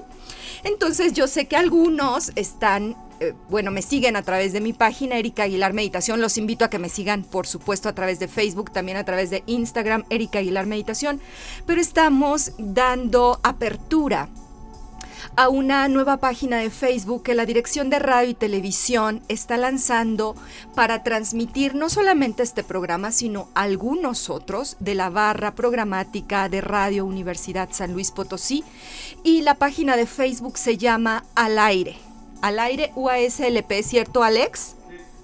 [0.63, 5.17] Entonces yo sé que algunos están, eh, bueno, me siguen a través de mi página
[5.17, 6.21] Erika Aguilar Meditación.
[6.21, 9.29] Los invito a que me sigan, por supuesto, a través de Facebook, también a través
[9.29, 11.21] de Instagram, Erika Aguilar Meditación.
[11.65, 14.29] Pero estamos dando apertura
[15.35, 20.35] a una nueva página de Facebook que la Dirección de Radio y Televisión está lanzando
[20.75, 27.05] para transmitir no solamente este programa, sino algunos otros de la barra programática de Radio
[27.05, 28.63] Universidad San Luis Potosí.
[29.23, 31.95] Y la página de Facebook se llama Al Aire.
[32.41, 34.75] Al Aire UASLP, ¿cierto Alex?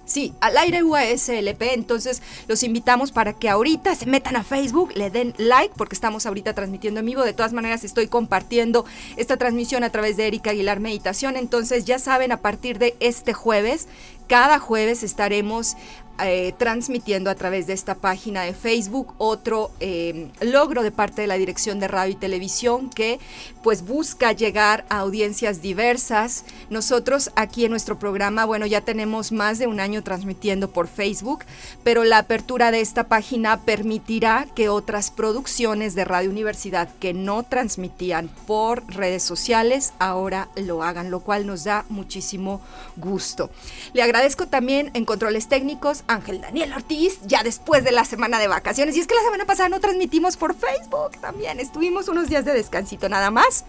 [0.09, 1.61] Sí, al aire UASLP.
[1.61, 6.25] Entonces los invitamos para que ahorita se metan a Facebook, le den like, porque estamos
[6.25, 7.23] ahorita transmitiendo en vivo.
[7.23, 8.85] De todas maneras, estoy compartiendo
[9.17, 11.37] esta transmisión a través de Erika Aguilar Meditación.
[11.37, 13.87] Entonces ya saben, a partir de este jueves,
[14.27, 15.77] cada jueves estaremos
[16.21, 21.27] eh, transmitiendo a través de esta página de Facebook otro eh, logro de parte de
[21.27, 23.19] la Dirección de Radio y Televisión que
[23.63, 26.45] pues busca llegar a audiencias diversas.
[26.69, 31.43] Nosotros aquí en nuestro programa, bueno, ya tenemos más de un año transmitiendo por Facebook,
[31.83, 37.43] pero la apertura de esta página permitirá que otras producciones de Radio Universidad que no
[37.43, 42.61] transmitían por redes sociales ahora lo hagan, lo cual nos da muchísimo
[42.97, 43.49] gusto.
[43.93, 48.47] Le agradezco también en controles técnicos Ángel Daniel Ortiz, ya después de la semana de
[48.47, 48.97] vacaciones.
[48.97, 52.53] Y es que la semana pasada no transmitimos por Facebook también, estuvimos unos días de
[52.53, 53.64] descansito nada más.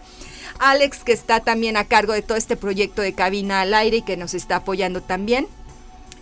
[0.59, 4.01] Alex, que está también a cargo de todo este proyecto de cabina al aire y
[4.01, 5.47] que nos está apoyando también.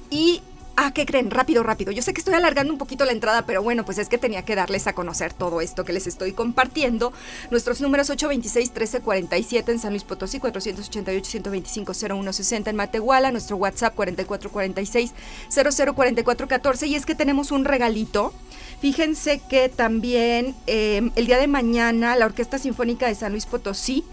[0.10, 0.42] Y
[0.82, 1.30] Ah, ¿qué creen?
[1.30, 1.92] Rápido, rápido.
[1.92, 4.46] Yo sé que estoy alargando un poquito la entrada, pero bueno, pues es que tenía
[4.46, 7.12] que darles a conocer todo esto que les estoy compartiendo.
[7.52, 16.88] Nuestros números 826-1347 en San Luis Potosí, 488-125-0160 en Matehuala, nuestro WhatsApp 4446-004414.
[16.88, 18.32] Y es que tenemos un regalito.
[18.80, 24.06] Fíjense que también eh, el día de mañana la Orquesta Sinfónica de San Luis Potosí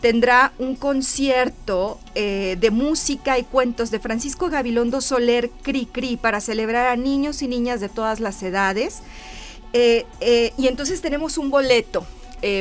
[0.00, 6.40] tendrá un concierto eh, de música y cuentos de Francisco Gabilondo Soler Cri Cri para
[6.40, 9.00] celebrar a niños y niñas de todas las edades.
[9.72, 12.04] Eh, eh, y entonces tenemos un boleto.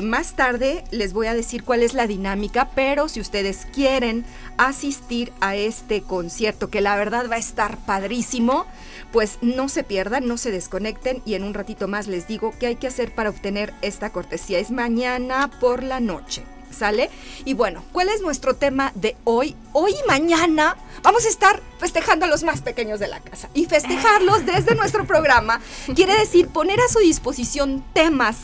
[0.04, 4.26] más tarde les voy a decir cuál es la dinámica, pero si ustedes quieren
[4.58, 8.66] asistir a este concierto, que la verdad va a estar padrísimo,
[9.14, 12.68] pues no se pierdan, no se desconecten y en un ratito más les digo qué
[12.68, 14.60] hay que hacer para obtener esta cortesía.
[14.60, 16.44] Es mañana por la noche.
[16.80, 17.10] ¿Sale?
[17.44, 19.54] Y bueno, ¿cuál es nuestro tema de hoy?
[19.74, 23.50] Hoy y mañana vamos a estar festejando a los más pequeños de la casa.
[23.54, 25.60] Y festejarlos desde nuestro programa
[25.94, 28.38] quiere decir poner a su disposición temas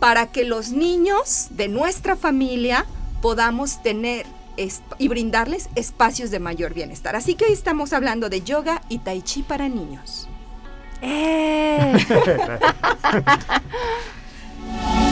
[0.00, 2.86] para que los niños de nuestra familia
[3.20, 4.24] podamos tener
[4.98, 7.14] y brindarles espacios de mayor bienestar.
[7.14, 10.28] Así que hoy estamos hablando de yoga y tai chi para niños.
[11.02, 11.92] ¡Eh!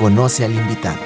[0.00, 0.98] Conoce al invitado.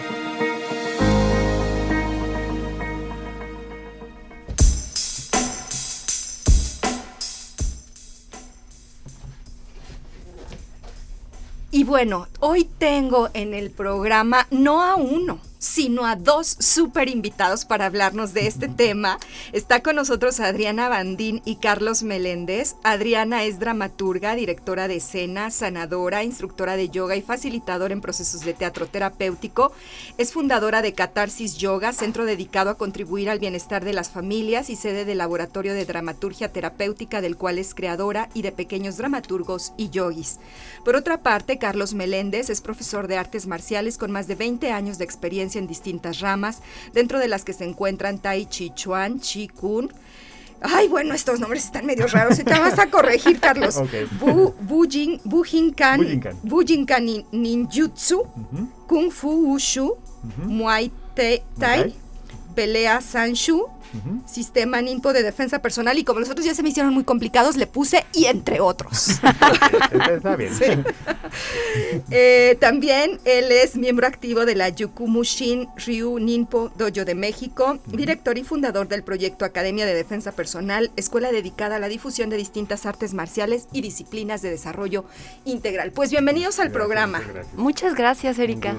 [11.73, 17.65] Y bueno, hoy tengo en el programa no a uno, sino a dos súper invitados
[17.65, 19.19] para hablarnos de este tema.
[19.53, 22.77] Está con nosotros Adriana Bandín y Carlos Meléndez.
[22.83, 28.53] Adriana es dramaturga, directora de escena, sanadora, instructora de yoga y facilitadora en procesos de
[28.53, 29.73] teatro terapéutico.
[30.19, 34.77] Es fundadora de Catarsis Yoga, centro dedicado a contribuir al bienestar de las familias y
[34.77, 39.89] sede del Laboratorio de Dramaturgia Terapéutica, del cual es creadora y de pequeños dramaturgos y
[39.89, 40.41] yogis.
[40.85, 44.99] Por otra parte, Carlos Meléndez es profesor de artes marciales con más de 20 años
[44.99, 46.61] de experiencia en distintas ramas,
[46.93, 49.91] dentro de las que se encuentran Tai Chi Chuan, Chi Kun,
[50.67, 52.39] Ay, bueno, estos nombres están medio raros.
[52.39, 53.79] Te vas a corregir, Carlos.
[54.19, 56.01] Bu, Bujin, Bujinkan,
[56.43, 58.27] Bujinkan Ninjutsu,
[58.87, 59.99] Kung Fu Wushu,
[60.47, 60.91] Muay
[61.59, 61.95] Thai,
[62.55, 63.69] Pelea Sanshu,
[64.27, 67.57] Sistema Ninpo de Defensa Personal y como los otros ya se me hicieron muy complicados,
[67.57, 69.21] le puse y entre otros.
[70.11, 70.85] Está bien.
[72.11, 78.39] Eh, también él es miembro activo de la Yukumushin Ryu Ninpo Dojo de México, director
[78.39, 82.87] y fundador del proyecto Academia de Defensa Personal, escuela dedicada a la difusión de distintas
[82.87, 85.05] artes marciales y disciplinas de desarrollo
[85.45, 85.93] integral.
[85.93, 87.23] Pues bienvenidos al programa.
[87.57, 88.77] Muchas gracias, Erika.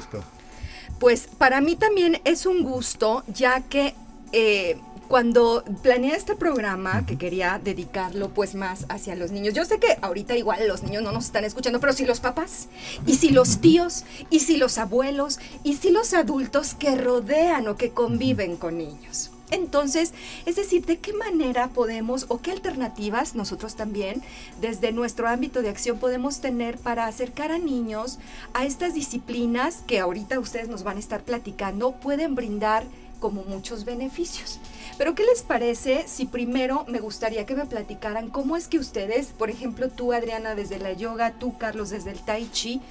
[1.00, 3.94] Pues para mí también es un gusto, ya que
[4.32, 4.78] eh,
[5.08, 9.98] cuando planeé este programa, que quería dedicarlo pues más hacia los niños, yo sé que
[10.02, 12.68] ahorita igual los niños no nos están escuchando, pero si los papás,
[13.06, 17.76] y si los tíos, y si los abuelos, y si los adultos que rodean o
[17.76, 19.32] que conviven con niños.
[19.52, 20.14] Entonces,
[20.46, 24.24] es decir, ¿de qué manera podemos o qué alternativas nosotros también
[24.60, 28.18] desde nuestro ámbito de acción podemos tener para acercar a niños
[28.54, 32.86] a estas disciplinas que ahorita ustedes nos van a estar platicando, pueden brindar
[33.20, 34.60] como muchos beneficios?
[34.98, 39.28] Pero ¿qué les parece si primero me gustaría que me platicaran cómo es que ustedes,
[39.28, 42.82] por ejemplo tú Adriana desde la yoga, tú Carlos desde el tai chi,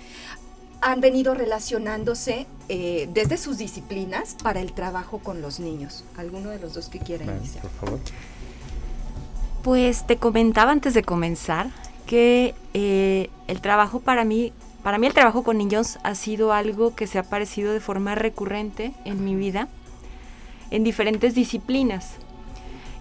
[0.84, 6.04] han venido relacionándose eh, desde sus disciplinas para el trabajo con los niños?
[6.18, 7.62] ¿Alguno de los dos que quiera iniciar?
[7.62, 8.00] Por favor.
[9.62, 11.68] Pues te comentaba antes de comenzar
[12.06, 14.52] que eh, el trabajo para mí,
[14.82, 18.14] para mí el trabajo con niños ha sido algo que se ha aparecido de forma
[18.14, 19.68] recurrente en mi vida
[20.70, 22.16] en diferentes disciplinas.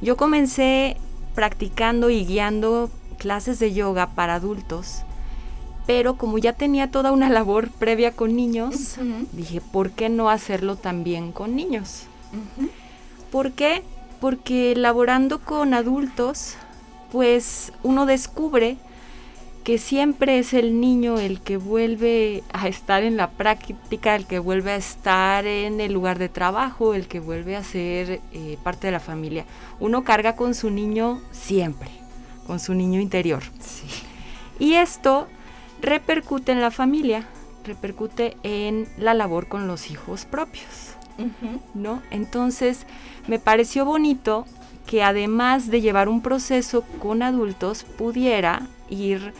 [0.01, 0.95] Yo comencé
[1.35, 5.03] practicando y guiando clases de yoga para adultos,
[5.85, 8.97] pero como ya tenía toda una labor previa con niños,
[9.31, 12.03] dije, ¿por qué no hacerlo también con niños?
[13.31, 13.83] ¿Por qué?
[14.19, 16.55] Porque laborando con adultos,
[17.11, 18.77] pues uno descubre
[19.63, 24.39] que siempre es el niño el que vuelve a estar en la práctica, el que
[24.39, 28.87] vuelve a estar en el lugar de trabajo, el que vuelve a ser eh, parte
[28.87, 29.45] de la familia.
[29.79, 31.89] Uno carga con su niño siempre,
[32.45, 33.43] con su niño interior.
[34.59, 35.27] Y esto
[35.83, 37.27] repercute en la familia,
[37.63, 40.95] repercute en la labor con los hijos propios.
[41.75, 42.01] ¿No?
[42.09, 42.87] Entonces,
[43.27, 44.47] me pareció bonito
[44.87, 49.33] que además de llevar un proceso con adultos, pudiera ir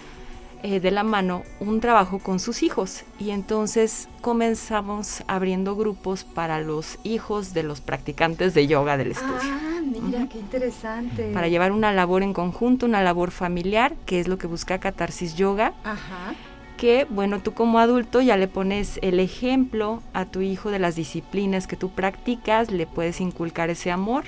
[0.64, 6.62] eh, de la mano un trabajo con sus hijos y entonces comenzamos abriendo grupos para
[6.62, 9.42] los hijos de los practicantes de yoga del estudio.
[9.44, 11.32] Ah, mira, qué interesante.
[11.34, 15.36] Para llevar una labor en conjunto, una labor familiar, que es lo que busca Catarsis
[15.36, 15.74] Yoga.
[15.84, 16.34] Ajá.
[16.78, 20.96] Que, bueno, tú como adulto ya le pones el ejemplo a tu hijo de las
[20.96, 24.24] disciplinas que tú practicas, le puedes inculcar ese amor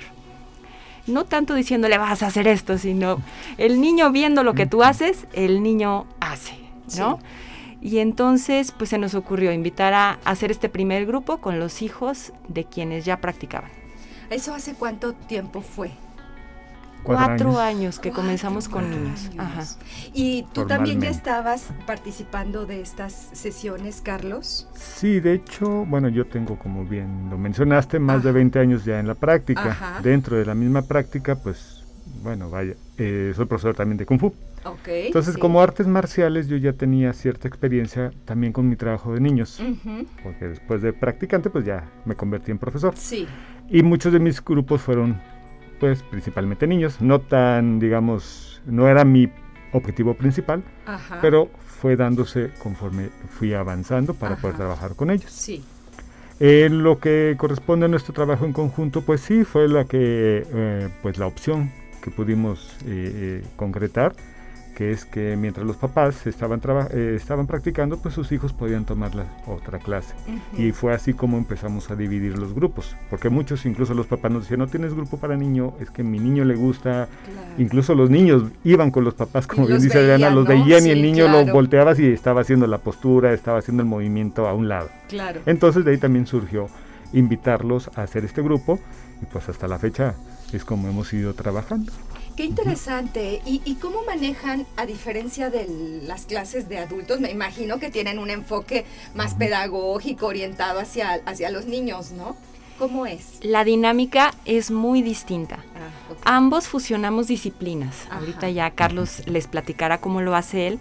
[1.06, 3.20] no tanto diciéndole vas a hacer esto, sino
[3.58, 6.58] el niño viendo lo que tú haces, el niño hace,
[6.96, 7.18] ¿no?
[7.80, 12.32] Y entonces, pues se nos ocurrió invitar a hacer este primer grupo con los hijos
[12.48, 13.70] de quienes ya practicaban.
[14.30, 15.90] ¿Eso hace cuánto tiempo fue?
[17.06, 17.98] Cuatro, años.
[17.98, 19.30] que comenzamos con niños.
[19.38, 19.62] Ajá.
[20.12, 24.68] ¿Y tú también ya estabas participando de estas sesiones, Carlos?
[24.74, 28.98] Sí, de hecho, bueno, yo tengo, como bien lo mencionaste, más de 20 años ya
[28.98, 30.00] en la práctica.
[30.02, 31.84] Dentro de la misma práctica, pues,
[32.22, 34.32] bueno, vaya, eh, soy profesor también de Kung Fu.
[34.64, 39.20] Okay, Entonces, como artes marciales, yo ya tenía cierta experiencia también con mi trabajo de
[39.20, 39.62] niños,
[40.24, 42.92] porque después de practicante, pues ya me convertí en profesor.
[42.96, 43.28] Sí.
[43.68, 45.20] Y muchos de mis grupos fueron
[45.78, 49.30] pues principalmente niños, no tan, digamos, no era mi
[49.72, 50.62] objetivo principal,
[51.20, 55.30] pero fue dándose conforme fui avanzando para poder trabajar con ellos.
[55.30, 55.64] Sí.
[56.38, 61.18] Lo que corresponde a nuestro trabajo en conjunto, pues sí, fue la que, eh, pues
[61.18, 61.70] la opción
[62.02, 64.14] que pudimos eh, eh, concretar
[64.76, 69.14] que es que mientras los papás estaban, eh, estaban practicando, pues sus hijos podían tomar
[69.14, 70.14] la otra clase.
[70.58, 74.42] Y fue así como empezamos a dividir los grupos, porque muchos, incluso los papás nos
[74.42, 77.08] decían, no tienes grupo para niño, es que mi niño le gusta,
[77.56, 81.00] incluso los niños iban con los papás, como bien dice Adriana, los veían y el
[81.00, 84.90] niño lo volteaba y estaba haciendo la postura, estaba haciendo el movimiento a un lado.
[85.08, 85.40] Claro.
[85.46, 86.68] Entonces de ahí también surgió
[87.14, 88.78] invitarlos a hacer este grupo
[89.22, 90.14] y pues hasta la fecha
[90.52, 91.92] es como hemos ido trabajando.
[92.36, 93.40] Qué interesante.
[93.46, 95.66] ¿Y, cómo manejan, a diferencia de
[96.02, 97.18] las clases de adultos?
[97.18, 102.36] Me imagino que tienen un enfoque más pedagógico, orientado hacia, hacia los niños, ¿no?
[102.78, 103.38] ¿Cómo es?
[103.40, 105.64] La dinámica es muy distinta.
[105.74, 108.06] Ah, Ambos fusionamos disciplinas.
[108.10, 110.78] Ahorita ya Carlos les platicará cómo lo hace él.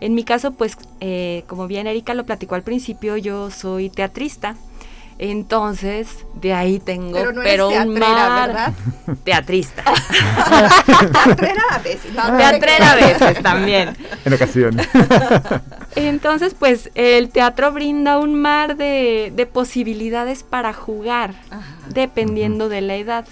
[0.00, 4.56] En mi caso, pues, eh, como bien Erika lo platicó al principio, yo soy teatrista.
[5.18, 8.72] Entonces, de ahí tengo, pero, no pero un ¿verdad?
[9.24, 9.82] teatrista.
[11.24, 12.12] teatrera a veces.
[12.14, 13.96] teatrera a veces también.
[14.24, 14.88] En ocasiones.
[15.96, 21.34] Entonces, pues el teatro brinda un mar de, posibilidades para jugar,
[21.88, 23.26] dependiendo de la edad.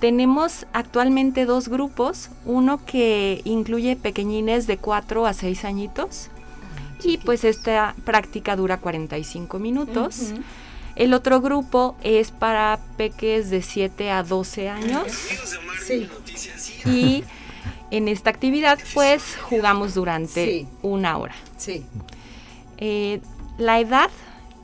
[0.00, 7.18] Tenemos actualmente dos grupos, uno que incluye pequeñines de 4 a 6 añitos ah, y
[7.18, 10.32] pues esta práctica dura 45 minutos.
[10.96, 15.06] El otro grupo es para peques de 7 a 12 años.
[15.84, 16.08] Sí.
[16.84, 17.24] Y
[17.90, 21.34] en esta actividad pues jugamos durante una hora.
[21.56, 21.84] Sí.
[22.78, 23.20] Eh,
[23.58, 24.10] la edad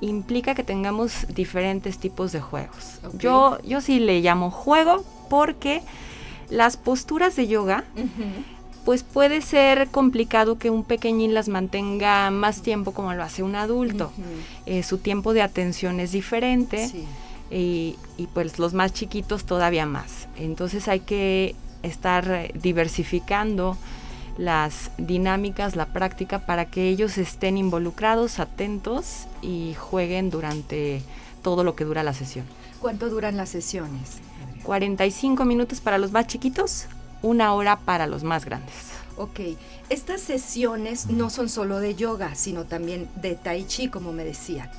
[0.01, 3.01] implica que tengamos diferentes tipos de juegos.
[3.15, 5.83] Yo, yo sí le llamo juego porque
[6.51, 7.85] las posturas de yoga
[8.89, 13.55] pues puede ser complicado que un pequeñín las mantenga más tiempo como lo hace un
[13.55, 14.11] adulto.
[14.65, 16.91] Eh, su tiempo de atención es diferente
[17.51, 17.99] y,
[18.33, 20.27] pues los más chiquitos todavía más.
[20.39, 23.77] Entonces hay que estar diversificando
[24.39, 31.03] las dinámicas, la práctica para que ellos estén involucrados, atentos y jueguen durante
[31.43, 32.47] todo lo que dura la sesión.
[32.81, 34.23] ¿Cuánto duran las sesiones?
[34.63, 36.87] 45 minutos para los más chiquitos,
[37.23, 38.75] una hora para los más grandes.
[39.17, 39.41] Ok,
[39.91, 44.71] estas sesiones no son solo de yoga, sino también de tai chi, como me decían.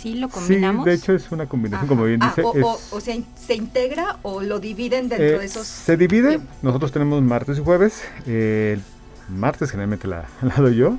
[0.00, 0.84] Sí, lo combinamos.
[0.84, 2.42] Sí, de hecho es una combinación, como bien ah, dice.
[2.44, 3.16] O, sea,
[3.46, 5.66] ¿se integra o lo dividen dentro eh, de esos?
[5.66, 8.02] Se divide, nosotros tenemos martes y jueves.
[8.26, 8.82] el
[9.28, 10.96] martes generalmente la, la doy yo,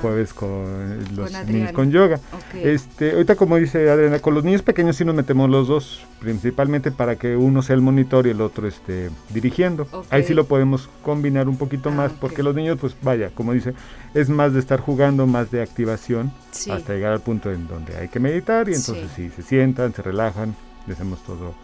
[0.00, 2.20] jueves con los niños con yoga.
[2.54, 6.90] Este, ahorita como dice Adriana, con los niños pequeños sí nos metemos los dos, principalmente
[6.90, 9.86] para que uno sea el monitor y el otro esté dirigiendo.
[10.10, 13.52] Ahí sí lo podemos combinar un poquito más, ah, porque los niños, pues vaya, como
[13.52, 13.74] dice,
[14.14, 16.32] es más de estar jugando, más de activación,
[16.70, 20.02] hasta llegar al punto en donde hay que meditar y entonces sí, se sientan, se
[20.02, 20.54] relajan,
[20.86, 21.54] y hacemos todo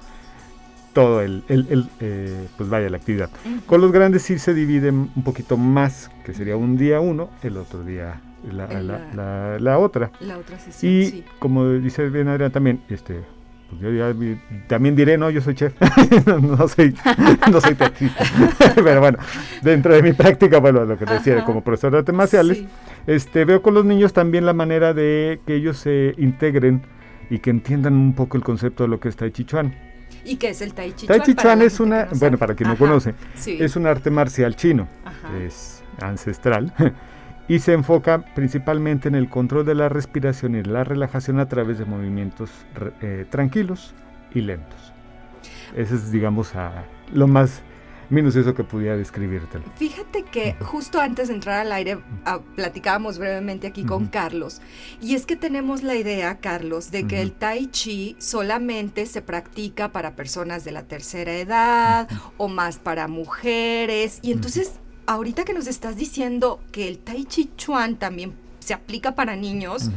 [0.93, 3.31] todo el, el, eh, pues vaya la actividad.
[3.67, 7.57] Con los grandes sí se divide un poquito más, que sería un día uno, el
[7.57, 8.21] otro día
[8.51, 10.11] la, la, la, otra.
[10.21, 13.21] La otra sesión, y como dice bien Adrián también, este,
[13.71, 14.15] pues yo ya,
[14.67, 15.75] también diré, no, yo soy chef,
[16.27, 16.95] no, soy,
[17.51, 18.25] no soy taxista,
[18.75, 19.19] pero bueno,
[19.63, 22.65] dentro de mi práctica, bueno, lo que decía, como profesor de artes marciales,
[23.07, 26.83] este, veo con los niños también la manera de que ellos se integren
[27.31, 29.92] y que entiendan un poco el concepto de lo que es Tai Chi Chuan.
[30.25, 31.19] ¿Y qué es el Tai Chi Chuan?
[31.19, 33.15] Tai Chi Chuan es una, bueno, para quien no conoce,
[33.47, 34.89] es un arte marcial chino,
[35.45, 36.73] es ancestral,
[37.49, 41.79] y se enfoca principalmente en el control de la respiración y la relajación a través
[41.79, 42.51] de movimientos
[43.01, 43.95] eh, tranquilos
[44.35, 44.93] y lentos.
[45.77, 47.63] Ese es, digamos, a, lo más
[48.11, 49.65] menos eso que pudiera describírtelo.
[49.77, 54.61] Fíjate que justo antes de entrar al aire ah, platicábamos brevemente aquí con Carlos.
[55.01, 59.93] Y es que tenemos la idea, Carlos, de que el tai chi solamente se practica
[59.93, 64.19] para personas de la tercera edad o más para mujeres.
[64.23, 69.15] Y entonces ahorita que nos estás diciendo que el tai chi chuan también se aplica
[69.15, 69.91] para niños,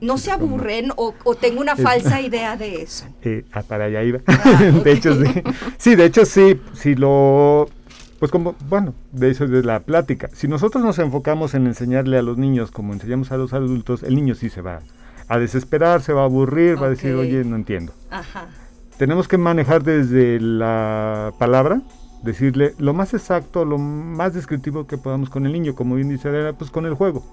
[0.00, 3.06] no se aburren o, tengo una falsa idea de eso.
[3.22, 4.20] Eh, para allá iba.
[4.26, 5.42] Ah, de hecho, sí.
[5.78, 6.60] Sí, de hecho, sí.
[6.74, 7.68] Si lo.
[8.18, 10.30] Pues como, bueno, de eso es de la plática.
[10.32, 14.14] Si nosotros nos enfocamos en enseñarle a los niños como enseñamos a los adultos, el
[14.14, 14.80] niño sí se va
[15.28, 17.92] a desesperar, se va a aburrir, va a decir, oye, no entiendo.
[18.10, 18.48] Ajá.
[18.96, 21.82] Tenemos que manejar desde la palabra,
[22.26, 26.28] decirle lo más exacto, lo más descriptivo que podamos con el niño, como bien dice
[26.28, 27.24] Adela, pues con el juego.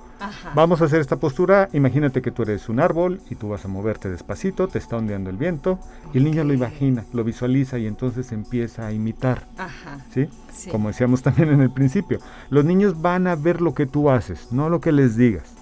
[0.56, 3.68] Vamos a hacer esta postura, imagínate que tú eres un árbol y tú vas a
[3.68, 5.80] moverte despacito, te está ondeando el viento
[6.14, 9.48] y el niño lo imagina, lo visualiza y entonces empieza a imitar.
[10.14, 10.30] ¿sí?
[10.72, 12.20] Como decíamos también en el principio,
[12.50, 15.56] los niños van a ver lo que tú haces, no lo que les digas.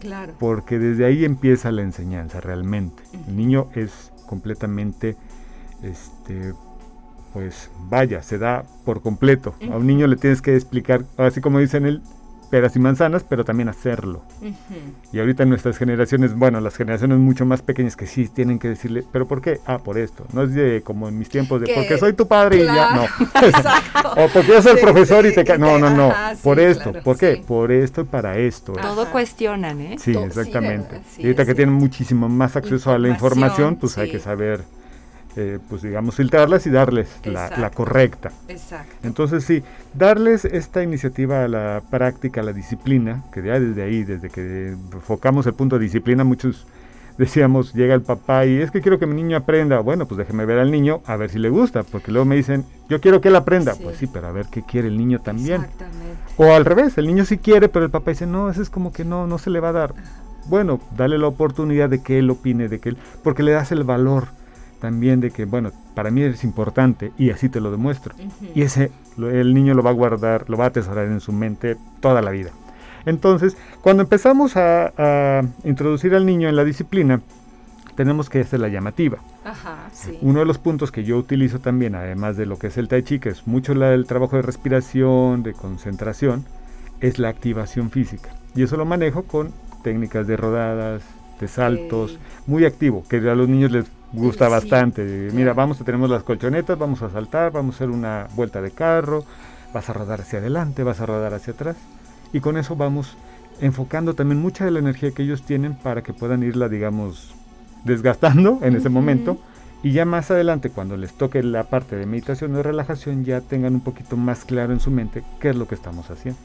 [0.00, 0.34] Claro.
[0.38, 3.02] Porque desde ahí empieza la enseñanza realmente.
[3.26, 5.16] El niño es completamente
[5.82, 6.52] este
[7.36, 9.54] pues vaya, se da por completo.
[9.70, 12.00] A un niño le tienes que explicar, así como dicen él,
[12.48, 14.22] peras y manzanas, pero también hacerlo.
[15.12, 19.04] Y ahorita nuestras generaciones, bueno, las generaciones mucho más pequeñas que sí tienen que decirle,
[19.12, 19.60] ¿pero por qué?
[19.66, 20.24] Ah, por esto.
[20.32, 23.02] No es de como en mis tiempos de, porque soy tu padre y ya, no.
[24.16, 25.58] o porque yo soy el profesor y te...
[25.58, 26.94] no, no, no, por esto.
[27.04, 27.44] ¿Por qué?
[27.46, 28.72] Por esto y para esto.
[28.72, 29.96] Todo cuestionan, ¿eh?
[29.98, 31.02] Sí, exactamente.
[31.18, 34.64] y ahorita que tienen muchísimo más acceso a la información, pues hay que saber
[35.36, 38.32] eh, pues digamos, filtrarlas y darles la, correcta.
[38.48, 38.94] Exacto.
[39.02, 39.62] Entonces sí,
[39.92, 44.74] darles esta iniciativa a la práctica, a la disciplina, que ya desde ahí, desde que
[44.92, 46.66] enfocamos el punto de disciplina, muchos
[47.18, 49.80] decíamos, llega el papá y es que quiero que mi niño aprenda.
[49.80, 52.64] Bueno, pues déjeme ver al niño a ver si le gusta, porque luego me dicen,
[52.88, 53.74] yo quiero que él aprenda.
[53.74, 55.62] Pues sí, pero a ver qué quiere el niño también.
[55.62, 56.16] Exactamente.
[56.36, 58.92] O al revés, el niño sí quiere, pero el papá dice, no, eso es como
[58.92, 59.94] que no, no se le va a dar.
[60.46, 63.84] Bueno, dale la oportunidad de que él opine, de que él, porque le das el
[63.84, 64.28] valor
[64.80, 68.14] también de que, bueno, para mí es importante y así te lo demuestro.
[68.54, 71.76] Y ese, el niño lo va a guardar, lo va a atesorar en su mente
[72.00, 72.50] toda la vida.
[73.06, 77.20] Entonces, cuando empezamos a, introducir al niño en la disciplina,
[77.94, 79.18] tenemos que hacer la llamativa.
[79.44, 80.18] Ajá, sí.
[80.20, 83.02] Uno de los puntos que yo utilizo también, además de lo que es el tai
[83.02, 86.44] chi, que es mucho el trabajo de respiración, de concentración,
[87.00, 88.30] es la activación física.
[88.54, 89.52] Y eso lo manejo con
[89.82, 91.02] técnicas de rodadas,
[91.40, 95.30] de saltos, muy activo, que a los niños les gusta bastante.
[95.32, 98.70] Mira, vamos a tenemos las colchonetas, vamos a saltar, vamos a hacer una vuelta de
[98.70, 99.24] carro,
[99.72, 101.76] vas a rodar hacia adelante, vas a rodar hacia atrás.
[102.32, 103.16] Y con eso vamos
[103.60, 107.34] enfocando también mucha de la energía que ellos tienen para que puedan irla, digamos,
[107.84, 109.38] desgastando en ese momento.
[109.82, 113.40] Y ya más adelante, cuando les toque la parte de meditación o de relajación, ya
[113.40, 116.40] tengan un poquito más claro en su mente qué es lo que estamos haciendo.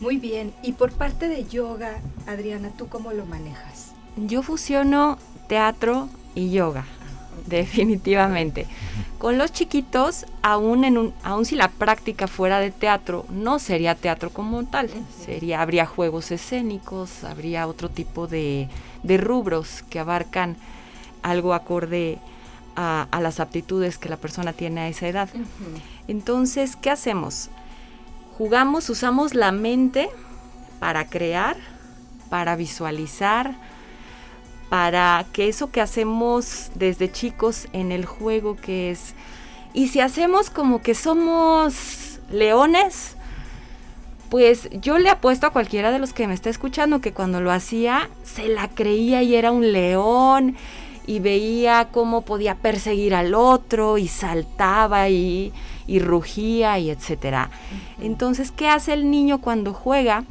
[0.00, 0.52] Muy bien.
[0.62, 3.92] Y por parte de yoga, Adriana, ¿tú cómo lo manejas?
[4.16, 5.16] Yo fusiono
[5.48, 6.84] teatro y yoga,
[7.46, 8.68] definitivamente.
[9.18, 13.94] Con los chiquitos, aún, en un, aún si la práctica fuera de teatro, no sería
[13.94, 14.90] teatro como tal,
[15.24, 18.68] sería, habría juegos escénicos, habría otro tipo de,
[19.02, 20.56] rubros que abarcan
[21.22, 22.18] algo acorde
[22.76, 25.30] a, las aptitudes que la persona tiene a esa edad.
[26.08, 27.48] Entonces, ¿qué hacemos?
[28.36, 30.10] Jugamos, usamos la mente
[30.78, 31.56] para crear,
[32.28, 33.56] para visualizar,
[34.68, 39.14] para que eso que hacemos desde chicos en el juego que es...
[39.72, 43.16] Y si hacemos como que somos leones,
[44.30, 47.52] pues yo le apuesto a cualquiera de los que me está escuchando que cuando lo
[47.52, 50.56] hacía se la creía y era un león
[51.06, 55.52] y veía cómo podía perseguir al otro y saltaba y,
[55.86, 57.50] y rugía y etcétera.
[58.00, 60.24] Entonces, ¿qué hace el niño cuando juega?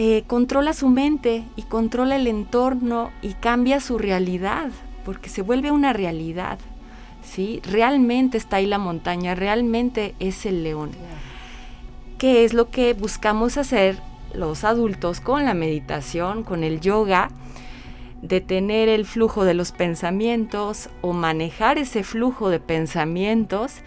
[0.00, 4.70] Eh, controla su mente y controla el entorno y cambia su realidad,
[5.04, 6.60] porque se vuelve una realidad.
[7.24, 7.60] ¿sí?
[7.64, 10.92] Realmente está ahí la montaña, realmente es el león.
[12.16, 13.98] ¿Qué es lo que buscamos hacer
[14.32, 17.32] los adultos con la meditación, con el yoga?
[18.22, 23.78] Detener el flujo de los pensamientos o manejar ese flujo de pensamientos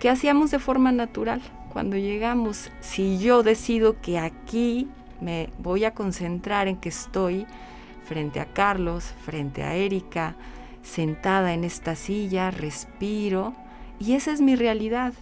[0.00, 1.40] que hacíamos de forma natural.
[1.72, 4.86] Cuando llegamos, si yo decido que aquí
[5.20, 7.46] me voy a concentrar en que estoy
[8.06, 10.36] frente a Carlos, frente a Erika,
[10.82, 13.54] sentada en esta silla, respiro
[13.98, 15.12] y esa es mi realidad.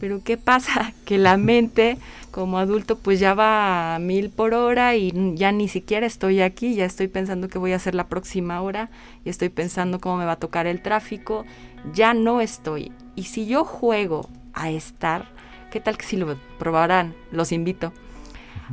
[0.00, 0.92] Pero ¿qué pasa?
[1.06, 1.98] Que la mente
[2.32, 6.74] como adulto pues ya va a mil por hora y ya ni siquiera estoy aquí,
[6.74, 8.90] ya estoy pensando qué voy a hacer la próxima hora
[9.24, 11.46] y estoy pensando cómo me va a tocar el tráfico,
[11.94, 12.92] ya no estoy.
[13.14, 15.26] Y si yo juego a estar,
[15.70, 17.14] ¿qué tal que si lo probarán?
[17.30, 17.92] Los invito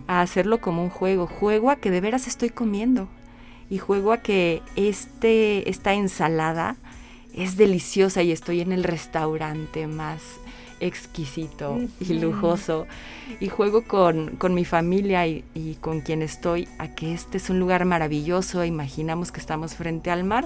[0.07, 1.27] a hacerlo como un juego.
[1.27, 3.07] Juego a que de veras estoy comiendo.
[3.69, 6.75] Y juego a que este, esta ensalada
[7.33, 10.21] es deliciosa y estoy en el restaurante más
[10.79, 12.87] exquisito y lujoso.
[13.39, 17.59] Y juego con, mi familia y, y, con quien estoy a que este es un
[17.59, 20.45] lugar maravilloso, imaginamos que estamos frente al mar,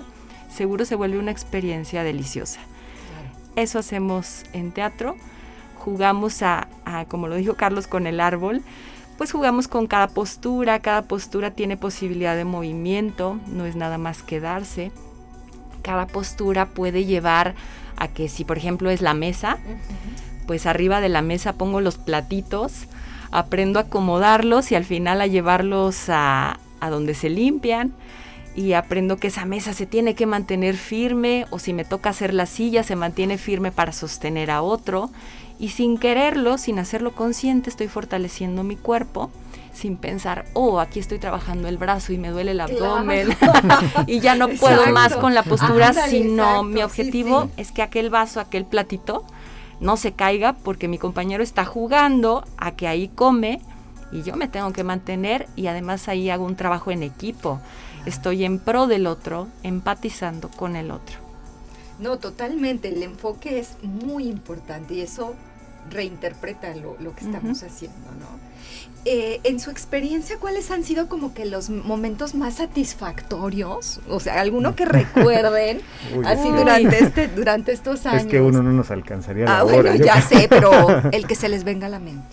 [0.49, 2.59] seguro se vuelve una experiencia deliciosa.
[3.55, 5.15] Eso hacemos en teatro,
[5.75, 8.61] jugamos a, a, como lo dijo Carlos, con el árbol,
[9.17, 14.21] pues jugamos con cada postura, cada postura tiene posibilidad de movimiento, no es nada más
[14.21, 14.91] quedarse.
[15.81, 17.55] Cada postura puede llevar
[17.95, 19.57] a que si por ejemplo es la mesa,
[20.45, 22.85] pues arriba de la mesa pongo los platitos,
[23.31, 27.93] aprendo a acomodarlos y al final a llevarlos a, a donde se limpian
[28.55, 32.33] y aprendo que esa mesa se tiene que mantener firme o si me toca hacer
[32.33, 35.11] la silla se mantiene firme para sostener a otro
[35.59, 39.31] y sin quererlo, sin hacerlo consciente, estoy fortaleciendo mi cuerpo
[39.73, 43.29] sin pensar, oh, aquí estoy trabajando el brazo y me duele el abdomen
[44.07, 48.39] y ya no puedo más con la postura, sino mi objetivo es que aquel vaso,
[48.39, 49.23] aquel platito,
[49.79, 53.61] no se caiga porque mi compañero está jugando a que ahí come
[54.11, 57.59] y yo me tengo que mantener y además ahí hago un trabajo en equipo.
[58.05, 61.17] Estoy en pro del otro, empatizando con el otro.
[61.99, 62.89] No, totalmente.
[62.89, 65.35] El enfoque es muy importante y eso
[65.89, 68.47] reinterpreta lo, que estamos haciendo, ¿no?
[69.05, 74.01] Eh, en su experiencia, ¿cuáles han sido como que los momentos más satisfactorios?
[74.09, 75.81] O sea, alguno que recuerden
[76.25, 78.23] así durante este, durante estos años.
[78.23, 80.71] Es que uno no nos alcanzaría la ah, bueno, ya sé, pero
[81.11, 82.27] el que se les venga a la mente.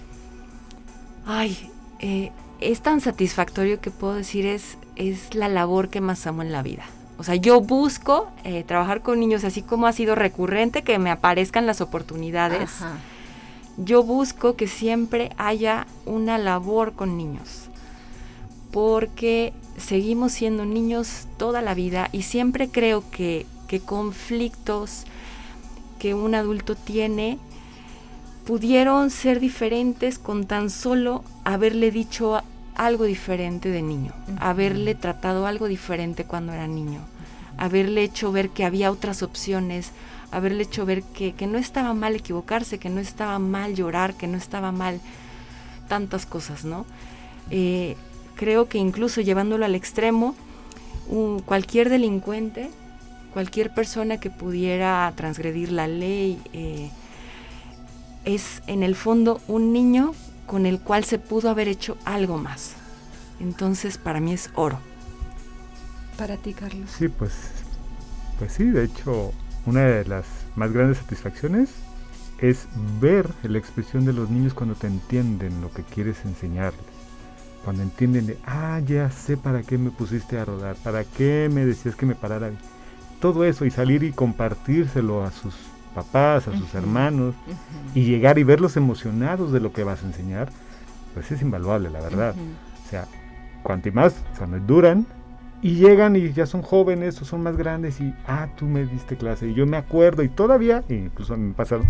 [1.26, 6.42] Ay, eh, es tan satisfactorio que puedo decir es, es la labor que más amo
[6.42, 6.84] en la vida.
[7.18, 11.10] O sea, yo busco eh, trabajar con niños, así como ha sido recurrente que me
[11.10, 12.70] aparezcan las oportunidades.
[13.76, 17.68] Yo busco que siempre haya una labor con niños,
[18.70, 25.04] porque seguimos siendo niños toda la vida y siempre creo que, que conflictos
[25.98, 27.38] que un adulto tiene
[28.46, 32.42] pudieron ser diferentes con tan solo haberle dicho
[32.74, 37.00] algo diferente de niño, haberle tratado algo diferente cuando era niño,
[37.56, 39.92] haberle hecho ver que había otras opciones,
[40.34, 44.36] haberle hecho ver que, no estaba mal equivocarse, que no estaba mal llorar, que no
[44.36, 45.00] estaba mal
[45.88, 46.86] tantas cosas, ¿no?
[47.50, 47.96] Eh,
[48.34, 50.34] creo que incluso llevándolo al extremo,
[51.44, 52.70] cualquier delincuente,
[53.32, 56.90] cualquier persona que pudiera transgredir la ley, eh,
[58.24, 60.14] es en el fondo un niño
[60.46, 62.74] con el cual se pudo haber hecho algo más.
[63.40, 64.78] Entonces para mí es oro.
[66.16, 66.90] Para ti, Carlos.
[66.96, 67.32] Sí, pues,
[68.38, 69.32] pues sí, de hecho,
[69.66, 71.70] una de las más grandes satisfacciones
[72.38, 72.68] es
[73.00, 76.82] ver la expresión de los niños cuando te entienden lo que quieres enseñarles.
[77.64, 81.64] Cuando entienden de, ah, ya sé para qué me pusiste a rodar, para qué me
[81.64, 82.50] decías que me parara.
[83.20, 85.54] Todo eso y salir y compartírselo a sus
[85.94, 87.34] papás, a sus hermanos,
[87.94, 90.50] y llegar y verlos emocionados de lo que vas a enseñar,
[91.14, 92.34] pues es invaluable, la verdad.
[92.84, 93.06] O sea,
[93.62, 95.06] cuanto más, cuando duran,
[95.64, 99.16] y llegan y ya son jóvenes o son más grandes y, ah, tú me diste
[99.16, 101.84] clase, y yo me acuerdo, y todavía, incluso me han pasado,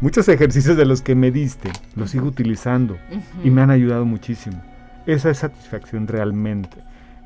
[0.00, 2.96] muchos ejercicios de los que me diste, los sigo utilizando,
[3.42, 4.62] y me han ayudado muchísimo.
[5.06, 6.76] Esa es satisfacción realmente.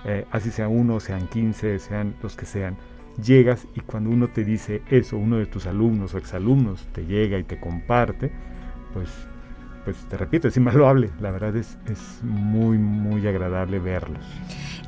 [0.07, 2.79] Eh, así sea uno, sean 15, sean los que sean
[3.23, 7.39] llegas y cuando uno te dice eso, uno de tus alumnos o exalumnos te llega
[7.39, 8.33] y te comparte,
[8.95, 9.11] pues,
[9.85, 11.11] pues te repito, es invaluable.
[11.21, 14.25] La verdad es, es muy, muy agradable verlos.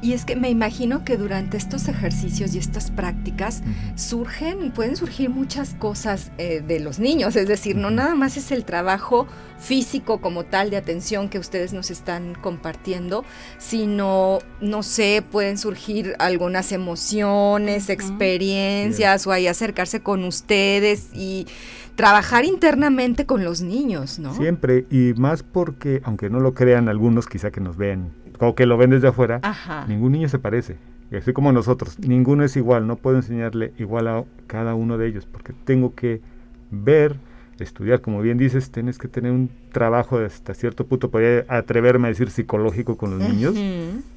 [0.02, 3.62] Y es que me imagino que durante estos ejercicios y estas prácticas
[3.94, 8.50] surgen, pueden surgir muchas cosas eh, de los niños, es decir, no nada más es
[8.50, 9.28] el trabajo
[9.60, 13.24] físico como tal de atención que ustedes nos están compartiendo,
[13.58, 21.46] sino, no sé, pueden surgir algunas emociones, experiencias o ahí acercarse con ustedes y
[21.94, 24.34] trabajar internamente con los niños, ¿no?
[24.34, 28.66] Siempre, y más porque, aunque no lo crean algunos quizá que nos ven o que
[28.66, 29.40] lo ven desde afuera,
[29.88, 30.76] ningún niño se parece.
[31.16, 35.26] Así como nosotros, ninguno es igual, no puedo enseñarle igual a cada uno de ellos,
[35.30, 36.22] porque tengo que
[36.70, 37.16] ver,
[37.58, 42.08] estudiar, como bien dices, tienes que tener un trabajo hasta cierto punto, podría atreverme a
[42.08, 43.54] decir psicológico con los niños,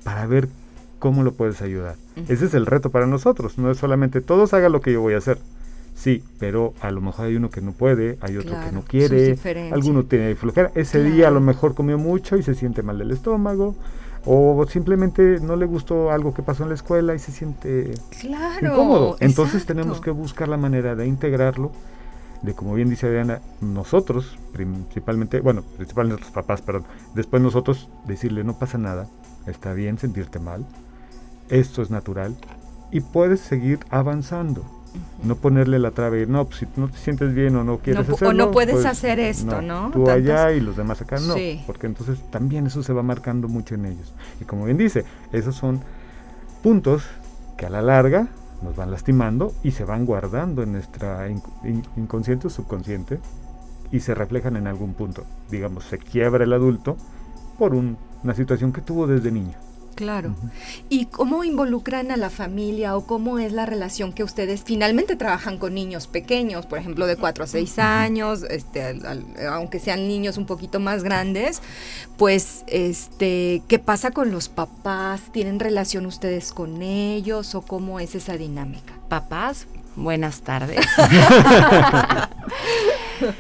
[0.04, 0.48] para ver
[1.00, 1.96] cómo lo puedes ayudar.
[2.30, 5.16] Ese es el reto para nosotros, no es solamente todos hagan lo que yo voy
[5.16, 5.38] a hacer.
[6.06, 9.40] Sí, pero a lo mejor hay uno que no puede, hay otro que no quiere,
[9.74, 10.72] alguno tiene flojera.
[10.76, 13.74] Ese día a lo mejor comió mucho y se siente mal del estómago,
[14.24, 17.92] o simplemente no le gustó algo que pasó en la escuela y se siente
[18.62, 19.18] incómodo.
[19.20, 21.72] Entonces tenemos que buscar la manera de integrarlo,
[22.44, 28.44] de como bien dice Adriana, nosotros principalmente, bueno, principalmente nuestros papás, pero después nosotros decirle
[28.44, 29.08] no pasa nada,
[29.48, 30.68] está bien sentirte mal,
[31.50, 32.38] esto es natural
[32.92, 34.85] y puedes seguir avanzando.
[35.24, 38.30] No ponerle la trave, no, pues si no te sientes bien o no quieres hacerlo.
[38.30, 39.92] O no puedes pues, hacer esto, ¿no?
[39.92, 41.36] Tú allá y los demás acá, no.
[41.66, 44.14] Porque entonces también eso se va marcando mucho en ellos.
[44.42, 45.82] Y como bien dice, esos son
[46.62, 47.04] puntos
[47.58, 48.28] que a la larga
[48.62, 51.28] nos van lastimando y se van guardando en nuestra
[51.96, 53.20] inconsciente o subconsciente
[53.92, 55.24] y se reflejan en algún punto.
[55.50, 56.98] Digamos, se quiebra el adulto
[57.58, 59.56] por una situación que tuvo desde niño.
[59.96, 60.36] Claro.
[60.90, 65.58] ¿Y cómo involucran a la familia o cómo es la relación que ustedes finalmente trabajan
[65.58, 69.00] con niños pequeños, por ejemplo, de 4 a 6 años, este,
[69.50, 71.62] aunque sean niños un poquito más grandes?
[72.18, 75.22] Pues, este, ¿qué pasa con los papás?
[75.32, 78.94] ¿Tienen relación ustedes con ellos o cómo es esa dinámica?
[79.08, 80.86] Papás, buenas tardes.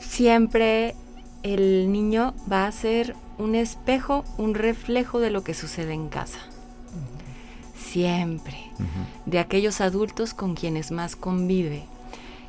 [0.00, 0.94] Siempre
[1.42, 6.40] el niño va a ser un espejo, un reflejo de lo que sucede en casa.
[7.76, 8.56] Siempre.
[9.26, 11.84] De aquellos adultos con quienes más convive.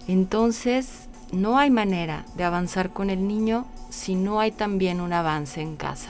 [0.08, 5.62] Entonces, no hay manera de avanzar con el niño si no hay también un avance
[5.62, 6.10] en casa.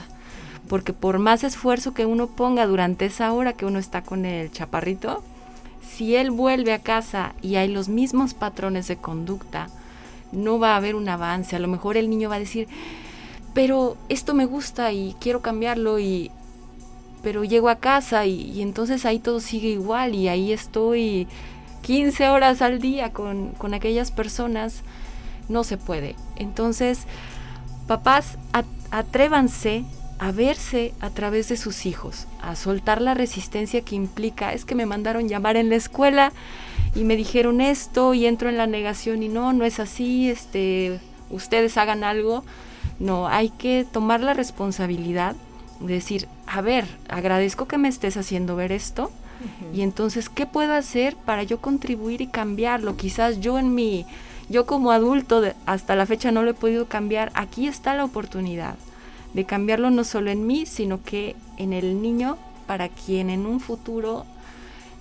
[0.68, 4.50] Porque por más esfuerzo que uno ponga durante esa hora que uno está con el
[4.50, 5.22] chaparrito,
[5.82, 9.68] si él vuelve a casa y hay los mismos patrones de conducta,
[10.32, 11.56] no va a haber un avance.
[11.56, 12.68] A lo mejor el niño va a decir,
[13.56, 16.30] pero esto me gusta y quiero cambiarlo y
[17.22, 21.26] pero llego a casa y, entonces ahí todo sigue igual y ahí estoy
[21.80, 24.82] 15 horas al día con, con aquellas personas,
[25.48, 26.16] no se puede.
[26.36, 27.06] Entonces,
[27.86, 28.36] papás,
[28.90, 29.86] atrévanse
[30.18, 34.74] a verse a través de sus hijos, a soltar la resistencia que implica, es que
[34.74, 36.30] me mandaron llamar en la escuela
[36.94, 41.00] y me dijeron esto y entro en la negación y no, no es así, este,
[41.30, 42.44] ustedes hagan algo.
[42.98, 45.36] No, hay que tomar la responsabilidad
[45.80, 49.10] decir, a ver, agradezco que me estés haciendo ver esto.
[49.74, 52.96] Y entonces, ¿qué puedo hacer para yo contribuir y cambiarlo?
[52.96, 54.06] Quizás yo en mi,
[54.48, 57.30] yo como adulto hasta la fecha no lo he podido cambiar.
[57.34, 58.76] Aquí está la oportunidad
[59.34, 63.60] de cambiarlo no solo en mí, sino que en el niño para quien en un
[63.60, 64.24] futuro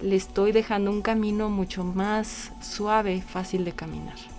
[0.02, 4.35] le estoy dejando un camino mucho más suave, fácil de caminar.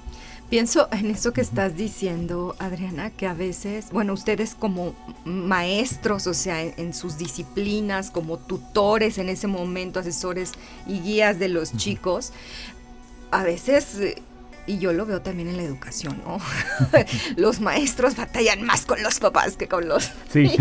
[0.48, 6.34] Pienso en eso que estás diciendo, Adriana, que a veces, bueno, ustedes como maestros, o
[6.34, 10.52] sea, en, sus disciplinas, como tutores en ese momento, asesores
[10.86, 12.32] y guías de los chicos,
[13.32, 13.98] a veces
[14.68, 16.38] y yo lo veo también en la educación, ¿no?
[17.36, 20.56] los maestros batallan más con los papás que con los sí.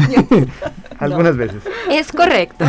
[1.00, 1.63] Algunas veces.
[1.89, 2.65] Es correcto.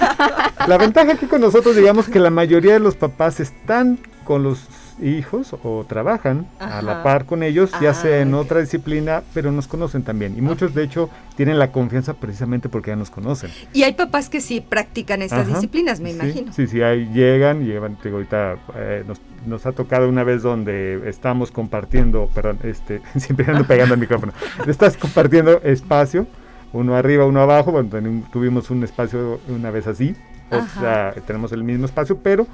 [0.66, 4.60] la ventaja aquí con nosotros, digamos que la mayoría de los papás están con los
[5.00, 9.68] hijos o trabajan a la par con ellos, ya sea en otra disciplina, pero nos
[9.68, 10.36] conocen también.
[10.36, 13.50] Y muchos, de hecho, tienen la confianza precisamente porque ya nos conocen.
[13.72, 16.52] Y hay papás que sí practican estas disciplinas, me imagino.
[16.52, 19.04] Sí, sí, ahí llegan, llevan, digo, ahorita eh,
[19.46, 24.32] nos, ha tocado una vez donde estamos compartiendo, perdón, este, siempre ando pegando el micrófono,
[24.66, 26.26] estás compartiendo espacio,
[26.72, 27.90] uno arriba, uno abajo, bueno,
[28.32, 30.14] tuvimos un espacio una vez así,
[30.50, 32.46] o sea, tenemos el mismo espacio, pero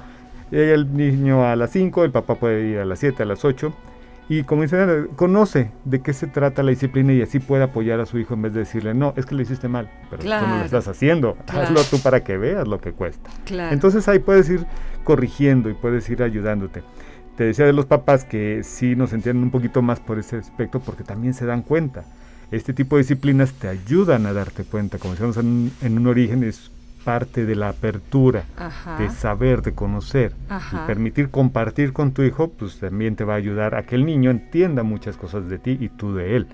[0.53, 3.43] Llega el niño a las 5, el papá puede ir a las 7, a las
[3.43, 3.73] 8.
[4.29, 8.05] Y como dice, conoce de qué se trata la disciplina y así puede apoyar a
[8.05, 10.59] su hijo en vez de decirle, no, es que lo hiciste mal, pero tú no
[10.59, 13.31] lo estás haciendo, hazlo tú para que veas lo que cuesta.
[13.71, 14.63] Entonces ahí puedes ir
[15.03, 16.83] corrigiendo y puedes ir ayudándote.
[17.35, 20.79] Te decía de los papás que sí nos entienden un poquito más por ese aspecto
[20.79, 22.03] porque también se dan cuenta.
[22.51, 24.99] Este tipo de disciplinas te ayudan a darte cuenta.
[24.99, 26.69] Como decíamos en, en un origen, es
[27.03, 28.45] parte de la apertura,
[28.97, 30.33] de saber, de conocer,
[30.71, 34.05] y permitir compartir con tu hijo, pues también te va a ayudar a que el
[34.05, 36.47] niño entienda muchas cosas de ti y tú de él.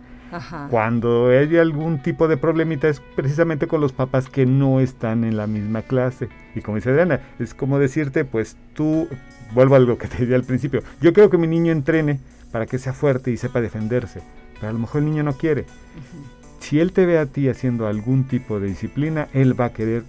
[0.69, 5.37] Cuando hay algún tipo de problemita es precisamente con los papás que no están en
[5.37, 6.29] la misma clase.
[6.55, 9.07] Y como dice Adriana, es como decirte, pues tú,
[9.53, 12.19] vuelvo a lo que te decía al principio, yo creo que mi niño entrene
[12.51, 14.21] para que sea fuerte y sepa defenderse,
[14.55, 15.65] pero a lo mejor el niño no quiere.
[16.59, 20.03] Si él te ve a ti haciendo algún tipo de disciplina, él va a querer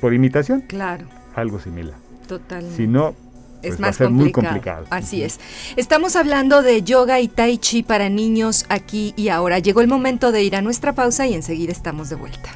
[0.00, 0.62] por imitación.
[0.62, 1.06] Claro.
[1.34, 1.96] Algo similar.
[2.26, 2.76] Totalmente.
[2.76, 3.14] Si no,
[3.62, 4.86] es pues más muy complicado.
[4.90, 5.40] Así es.
[5.76, 9.58] Estamos hablando de yoga y tai chi para niños aquí y ahora.
[9.58, 12.50] Llegó el momento de ir a nuestra pausa y enseguida estamos de vuelta.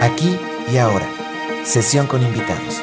[0.00, 0.36] Aquí
[0.72, 1.06] y ahora.
[1.64, 2.82] Sesión con invitados.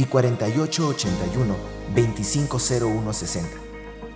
[0.00, 1.54] y 4881
[1.94, 3.48] 250160.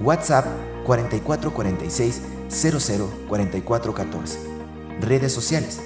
[0.00, 0.46] WhatsApp
[0.86, 4.38] 4446 004414.
[5.00, 5.80] Redes sociales.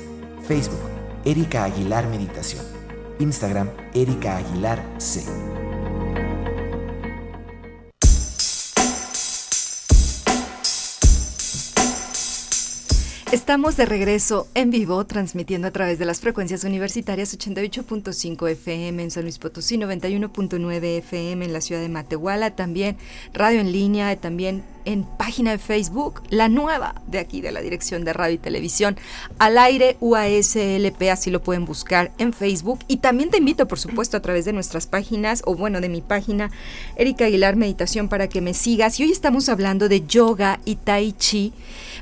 [0.47, 0.79] Facebook
[1.25, 2.65] Erika Aguilar Meditación.
[3.19, 5.25] Instagram Erika Aguilar C.
[13.31, 19.11] Estamos de regreso en vivo, transmitiendo a través de las frecuencias universitarias 88.5 FM en
[19.11, 22.97] San Luis Potosí, 91.9 FM en la ciudad de Matehuala, también
[23.35, 28.07] radio en línea, también en página de Facebook, la nueva de aquí de la Dirección
[28.07, 28.97] de Radio y Televisión,
[29.39, 32.79] al aire UASLP, así lo pueden buscar en Facebook.
[32.89, 36.01] Y también te invito, por supuesto, a través de nuestras páginas, o bueno, de mi
[36.01, 36.51] página,
[36.97, 38.99] Erika Aguilar Meditación, para que me sigas.
[38.99, 41.53] Y hoy estamos hablando de yoga y tai chi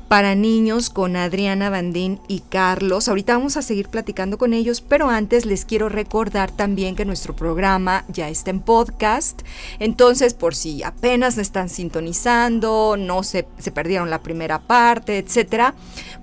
[0.09, 3.09] para niños con Adriana Bandín y Carlos.
[3.09, 7.35] Ahorita vamos a seguir platicando con ellos, pero antes les quiero recordar también que nuestro
[7.35, 9.43] programa ya está en podcast.
[9.81, 15.75] Entonces, por si apenas están sintonizando, no se, se perdieron la primera parte, etcétera,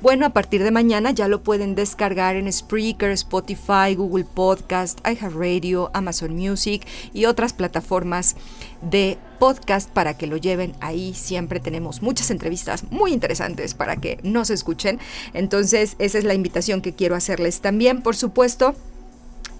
[0.03, 5.91] bueno, a partir de mañana ya lo pueden descargar en Spreaker, Spotify, Google Podcast, iHeartRadio,
[5.93, 8.35] Amazon Music y otras plataformas
[8.81, 11.13] de podcast para que lo lleven ahí.
[11.13, 14.99] Siempre tenemos muchas entrevistas muy interesantes para que nos escuchen.
[15.33, 18.75] Entonces, esa es la invitación que quiero hacerles también, por supuesto.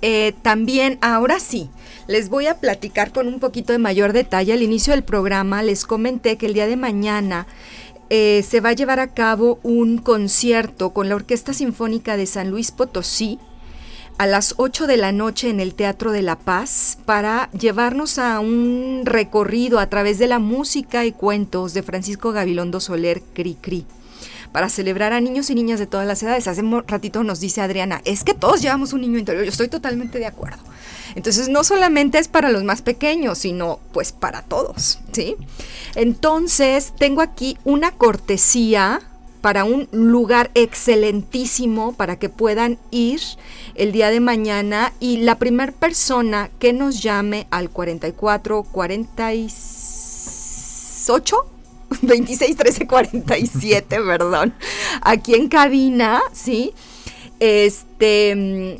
[0.06, 1.70] Eh, también, ahora sí,
[2.08, 4.52] les voy a platicar con un poquito de mayor detalle.
[4.52, 7.48] Al inicio del programa les comenté que el día de mañana
[8.10, 12.52] eh, se va a llevar a cabo un concierto con la Orquesta Sinfónica de San
[12.52, 13.40] Luis Potosí
[14.18, 18.42] a las 8 de la noche en el Teatro de la Paz para llevarnos a
[18.42, 23.86] un recorrido a través de la música y cuentos de Francisco Gabilondo Soler Cri
[24.54, 26.48] para celebrar a niños y niñas de todas las edades.
[26.48, 29.68] Hace un ratito nos dice Adriana, es que todos llevamos un niño interior, yo estoy
[29.68, 30.64] totalmente de acuerdo.
[31.16, 35.36] Entonces no solamente es para los más pequeños, sino pues para todos, ¿sí?
[35.96, 39.02] Entonces tengo aquí una cortesía
[39.42, 43.20] para un lugar excelentísimo para que puedan ir
[43.76, 51.53] el día de mañana y la primera persona que nos llame al 44 48
[52.02, 54.54] 26 13 47, perdón,
[55.02, 56.74] aquí en cabina, ¿sí?
[57.40, 58.80] Este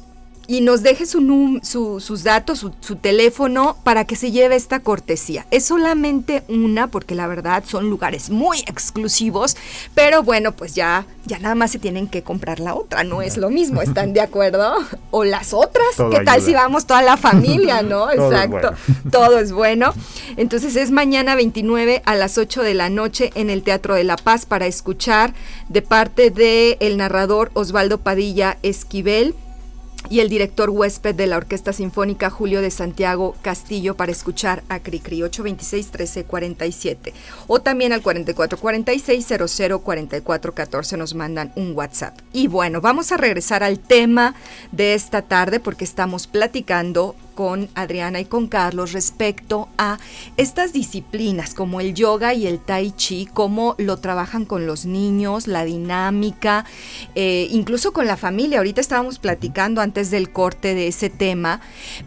[0.54, 5.48] y nos deje su, sus datos, su, teléfono para que se lleve esta cortesía.
[5.50, 9.58] Es solamente una porque la verdad son lugares muy exclusivos,
[9.96, 13.38] pero bueno, pues ya, ya nada más se tienen que comprar la otra, no es
[13.38, 14.76] lo mismo, ¿están de acuerdo?
[15.10, 18.12] O las otras, ¿qué tal si vamos toda la familia, no?
[18.12, 18.74] Exacto,
[19.10, 19.92] todo es bueno.
[20.38, 24.18] Entonces es mañana 29 a las 8 de la noche en el Teatro de la
[24.18, 25.34] Paz para escuchar
[25.68, 29.34] de parte del el narrador Osvaldo Padilla Esquivel
[30.10, 34.80] y el director huésped de la Orquesta Sinfónica Julio de Santiago Castillo para escuchar a
[34.80, 37.14] Cricri 826-1347
[37.48, 42.20] o también al 4446-004414 nos mandan un WhatsApp.
[42.32, 44.36] Y bueno, vamos a regresar al tema
[44.72, 49.98] de esta tarde porque estamos platicando con Adriana y con Carlos respecto a
[50.38, 55.48] estas disciplinas como el yoga y el tai chi, cómo lo trabajan con los niños,
[55.48, 56.66] la dinámica,
[57.16, 58.60] eh, incluso con la familia.
[58.60, 61.62] Ahorita estábamos platicando antes del corte de ese tema,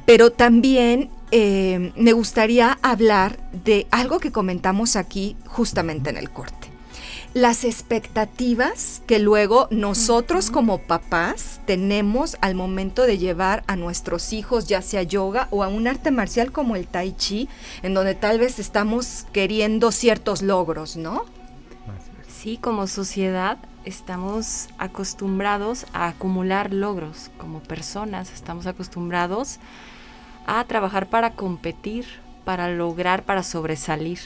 [0.05, 6.66] pero también eh, me gustaría hablar de algo que comentamos aquí justamente en el corte
[7.37, 14.69] las expectativas que luego nosotros como papás tenemos al momento de llevar a nuestros hijos
[14.69, 17.47] ya sea yoga o a un arte marcial como el tai chi,
[17.83, 21.27] en donde tal vez estamos queriendo ciertos logros, ¿no?
[22.27, 29.59] Sí, como sociedad estamos acostumbrados a acumular logros, como personas estamos acostumbrados
[30.47, 32.07] a trabajar para competir,
[32.47, 34.21] para lograr, para sobresalir.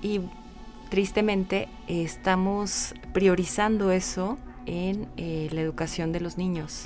[0.00, 0.20] Y
[0.88, 6.84] tristemente estamos priorizando eso en eh, la educación de los niños.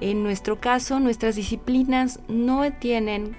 [0.00, 3.36] En nuestro caso, nuestras disciplinas no tienen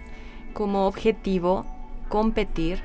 [0.54, 1.66] como objetivo
[2.10, 2.80] competir.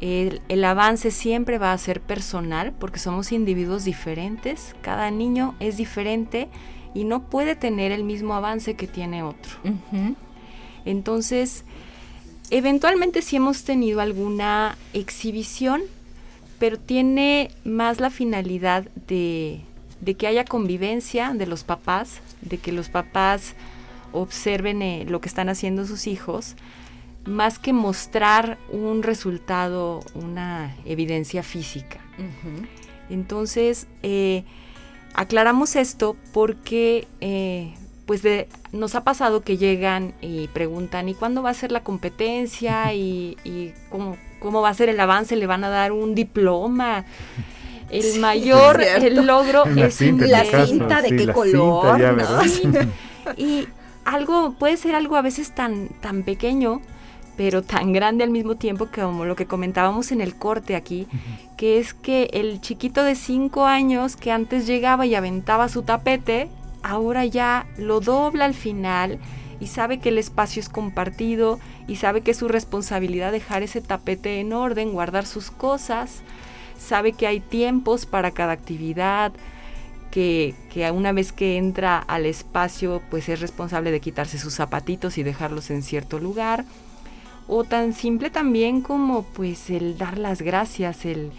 [0.00, 4.74] El, el, avance siempre va a ser personal porque somos individuos diferentes.
[4.82, 6.48] Cada niño es diferente
[6.94, 9.52] y no puede tener el mismo avance que tiene otro.
[10.84, 11.64] Entonces,
[12.50, 15.82] Eventualmente sí hemos tenido alguna exhibición,
[16.58, 19.60] pero tiene más la finalidad de,
[20.18, 23.54] que haya convivencia de los papás, de que los papás
[24.12, 26.54] observen eh, lo que están haciendo sus hijos,
[27.24, 32.00] más que mostrar un resultado, una evidencia física.
[33.08, 34.44] Entonces, eh,
[35.14, 37.74] aclaramos esto porque eh,
[38.06, 38.22] pues
[38.72, 42.92] nos ha pasado que llegan y preguntan, ¿y cuándo va a ser la competencia?
[42.92, 45.36] ¿Y, cómo, va a ser el avance?
[45.36, 47.04] ¿Le van a dar un diploma?
[47.90, 51.98] El mayor el logro es la cinta de qué color.
[53.36, 53.68] y
[54.04, 56.82] algo, puede ser algo a veces tan, tan pequeño,
[57.36, 61.06] pero tan grande al mismo tiempo que como lo que comentábamos en el corte aquí,
[61.56, 66.48] que es que el chiquito de 5 años que antes llegaba y aventaba su tapete,
[66.84, 69.18] ahora ya lo dobla al final
[69.58, 73.80] y sabe que el espacio es compartido y sabe que es su responsabilidad dejar ese
[73.80, 76.22] tapete en orden, guardar sus cosas,
[76.78, 79.32] sabe que hay tiempos para cada actividad,
[80.10, 85.16] que, que, una vez que entra al espacio pues es responsable de quitarse sus zapatitos
[85.16, 86.66] y dejarlos en cierto lugar.
[87.48, 91.32] O tan simple también como pues el dar las gracias, el,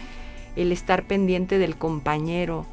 [0.56, 2.66] el estar pendiente del compañero,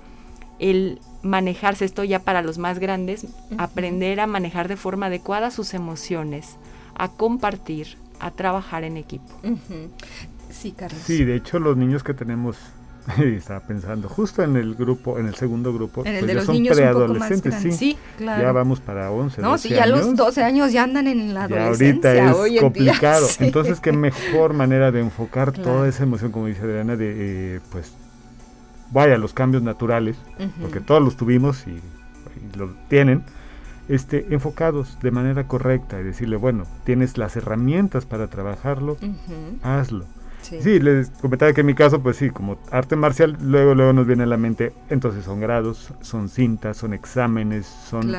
[0.60, 3.26] el manejarse, esto ya para los más grandes,
[3.58, 6.58] aprender a manejar de forma adecuada sus emociones,
[6.96, 9.26] a compartir, a trabajar en equipo.
[10.50, 11.02] Sí, Carlos.
[11.04, 12.58] Sí, de hecho los niños que tenemos
[13.18, 16.46] estaba pensando justo en el grupo, en el segundo grupo, en el pues de los
[16.46, 18.42] son niños preadolescentes, sí, sí claro.
[18.42, 22.16] ya vamos para 11, no, sí, ya los 12 años ya andan en la adolescencia.
[22.16, 26.62] Ya ahorita es complicado, entonces qué mejor manera de enfocar toda esa emoción, como dice
[26.62, 27.94] Adriana, de eh, pues
[28.94, 30.16] vaya los cambios naturales,
[30.62, 33.24] porque todos los tuvimos y, y los tienen,
[33.90, 38.98] este, enfocados de manera correcta y decirle, bueno, tienes las herramientas para trabajarlo,
[39.64, 40.06] hazlo.
[40.42, 40.80] Sí.
[40.80, 44.24] les comentaba que en mi caso, pues sí, como arte marcial, luego, luego nos viene
[44.24, 48.14] a la mente, entonces son grados, son cintas, son exámenes, son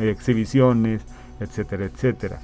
[0.00, 1.02] exhibiciones,
[1.38, 2.40] etcétera, etcétera.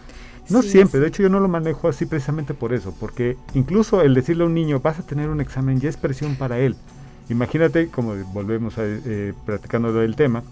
[0.51, 4.13] No siempre, de hecho yo no lo manejo así precisamente por eso, porque incluso el
[4.13, 6.77] decirle a un niño, vas a tener un examen, ya es presión para él.
[7.29, 10.43] Imagínate, como volvemos a eh, platicando del tema,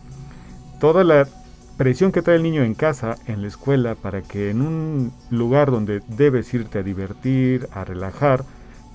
[0.81, 1.29] toda la
[1.77, 5.71] presión que trae el niño en casa, en la escuela, para que en un lugar
[5.71, 8.45] donde debes irte a divertir, a relajar,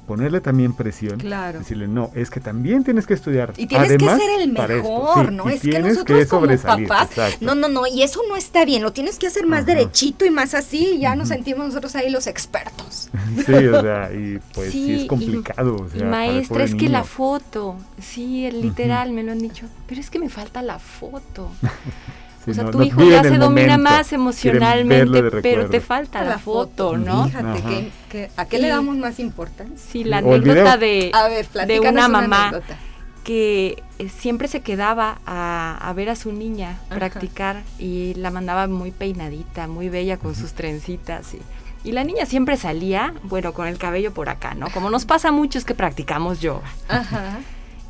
[0.05, 1.19] ponerle también presión.
[1.19, 1.59] Claro.
[1.59, 3.53] Decirle, no, es que también tienes que estudiar.
[3.57, 5.49] Y tienes que ser el mejor, ¿no?
[5.49, 9.19] es que nosotros como papás, no, no, no, y eso no está bien, lo tienes
[9.19, 13.09] que hacer más derechito y más así, y ya nos sentimos nosotros ahí los expertos.
[13.45, 15.87] Sí, o sea, y pues sí, es complicado.
[16.05, 20.29] maestra, es que la foto, sí, literal, me lo han dicho, pero es que me
[20.29, 21.51] falta la foto.
[22.47, 27.25] o sea, tu hijo ya se domina más emocionalmente, pero te falta la, foto, ¿no?
[27.25, 29.75] Fíjate que, a qué le damos más importancia.
[29.77, 31.11] Sí, la anécdota de,
[31.67, 32.61] de una mamá
[33.23, 38.91] que eh, siempre se quedaba a, ver a su niña practicar y la mandaba muy
[38.91, 41.41] peinadita, muy bella con sus trencitas y,
[41.83, 44.69] y la niña siempre salía, bueno, con el cabello por acá, ¿no?
[44.69, 46.69] Como nos pasa a muchos que practicamos yoga.
[46.87, 47.39] Ajá.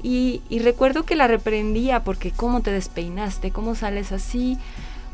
[0.07, 4.59] Y, recuerdo que la reprendía porque cómo te despeinaste, cómo sales así,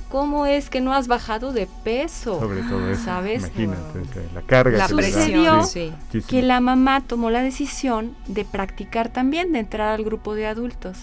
[0.09, 2.41] cómo es que no has bajado de peso.
[2.41, 3.43] Sobre todo eso, ¿sabes?
[3.55, 4.77] Imagínate, la carga.
[4.77, 5.61] La Sucedió
[6.27, 10.97] que la mamá tomó la decisión de practicar también, de entrar al grupo de adultos.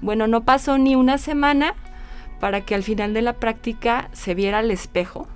[0.00, 1.74] Bueno, no pasó ni una semana
[2.38, 5.26] para que al final de la práctica se viera al espejo.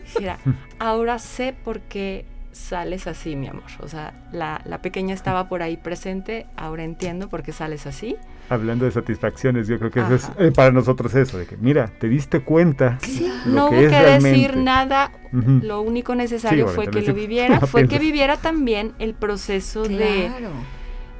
[0.80, 3.64] ahora sé por qué sales así, mi amor.
[3.80, 8.16] O sea, la, pequeña estaba por ahí presente, ahora entiendo por qué sales así.
[8.48, 11.88] Hablando de satisfacciones, yo creo que eso es eh, para nosotros eso, de que mira,
[11.98, 12.98] te diste cuenta.
[13.46, 18.36] no hubo que, decir nada, lo único necesario fue que lo viviera, fue que viviera
[18.36, 20.30] también el proceso de,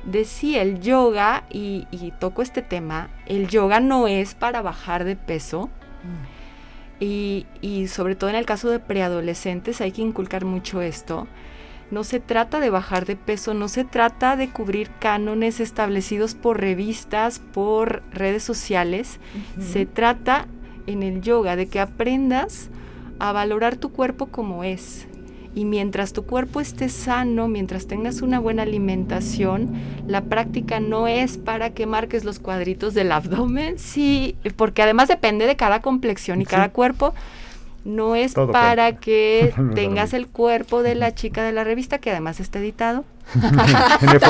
[0.05, 5.05] de sí, el yoga, y, y toco este tema, el yoga no es para bajar
[5.05, 5.67] de peso.
[6.03, 6.40] Mm.
[7.01, 7.47] Y,
[7.89, 11.27] sobre todo en el caso de preadolescentes hay que inculcar mucho esto.
[11.91, 16.61] No se trata de bajar de peso, no se trata de cubrir cánones establecidos por
[16.61, 19.19] revistas, por redes sociales.
[19.59, 20.47] Se trata
[20.87, 22.71] en el yoga de que aprendas
[23.19, 25.09] a valorar tu cuerpo como es,
[25.55, 29.71] y mientras tu cuerpo esté sano, mientras tengas una buena alimentación,
[30.07, 35.47] la práctica no es para que marques los cuadritos del abdomen, sí, porque además depende
[35.47, 37.15] de cada complexión y cada cuerpo
[37.85, 42.41] no es para que tengas el cuerpo de la chica de la revista, que además
[42.41, 43.05] está editado.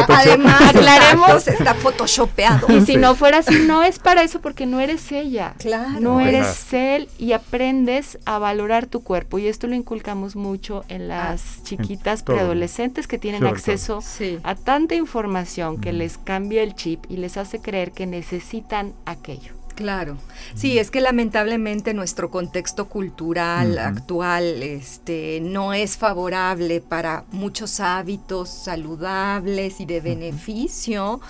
[0.08, 2.66] además, aclaremos, está photoshopeado.
[2.70, 5.54] Y si no fuera así, no es para eso porque no eres ella.
[5.58, 6.00] Claro.
[6.00, 9.38] No eres él y aprendes a valorar tu cuerpo.
[9.38, 14.00] Y esto lo inculcamos mucho en las ah, chiquitas preadolescentes que tienen acceso
[14.42, 19.59] a tanta información que les cambia el chip y les hace creer que necesitan aquello.
[19.80, 20.18] Claro.
[20.54, 28.50] Sí, es que lamentablemente nuestro contexto cultural actual este, no es favorable para muchos hábitos
[28.50, 31.22] saludables y de beneficio,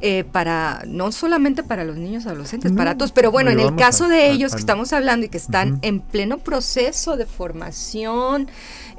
[0.00, 4.08] eh, para no solamente para los niños adolescentes, para todos, pero bueno, en el caso
[4.08, 8.48] de ellos que estamos hablando y que están en pleno proceso de formación,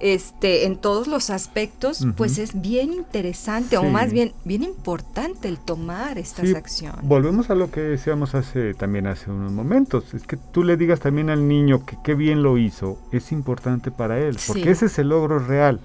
[0.02, 5.60] este, en todos los aspectos, pues es bien interesante, o más bien, bien importante el
[5.60, 7.02] tomar estas acciones.
[7.04, 11.00] Volvemos a lo que decíamos hace también hace unos momentos, es que tú le digas
[11.00, 15.00] también al niño que qué bien lo hizo, es importante para él, porque ese es
[15.00, 15.80] el logro real.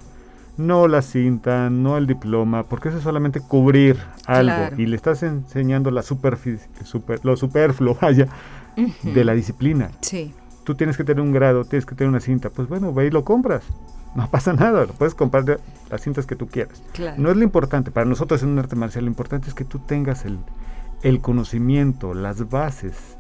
[0.56, 5.24] No la cinta, no el diploma, porque eso es solamente cubrir algo y le estás
[5.24, 8.28] enseñando la superficie, super, lo superfluo, vaya,
[9.02, 9.90] de la disciplina.
[10.00, 10.32] Sí
[10.64, 13.10] tú tienes que tener un grado, tienes que tener una cinta, pues bueno, ve y
[13.10, 13.62] lo compras.
[14.16, 15.60] No pasa nada, puedes comprar
[15.90, 16.82] las cintas que tú quieras.
[17.18, 19.80] No es lo importante, para nosotros en un arte marcial lo importante es que tú
[19.80, 20.38] tengas el,
[21.02, 23.16] el conocimiento, las bases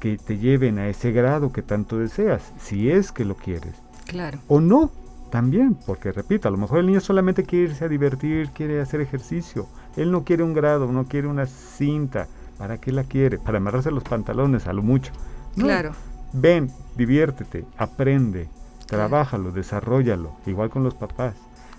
[0.00, 3.74] que te lleven a ese grado que tanto deseas, si es que lo quieres.
[4.06, 4.38] Claro.
[4.48, 4.90] O no,
[5.30, 9.00] también, porque repito, a lo mejor el niño solamente quiere irse a divertir, quiere hacer
[9.00, 9.66] ejercicio.
[9.96, 12.26] Él no quiere un grado, no quiere una cinta.
[12.58, 13.38] ¿Para qué la quiere?
[13.38, 15.12] Para amarrarse los pantalones, a lo mucho.
[15.56, 15.92] Claro.
[16.34, 18.48] Ven, diviértete, aprende,
[18.92, 21.34] trabájalo, desarrollalo, igual con los papás.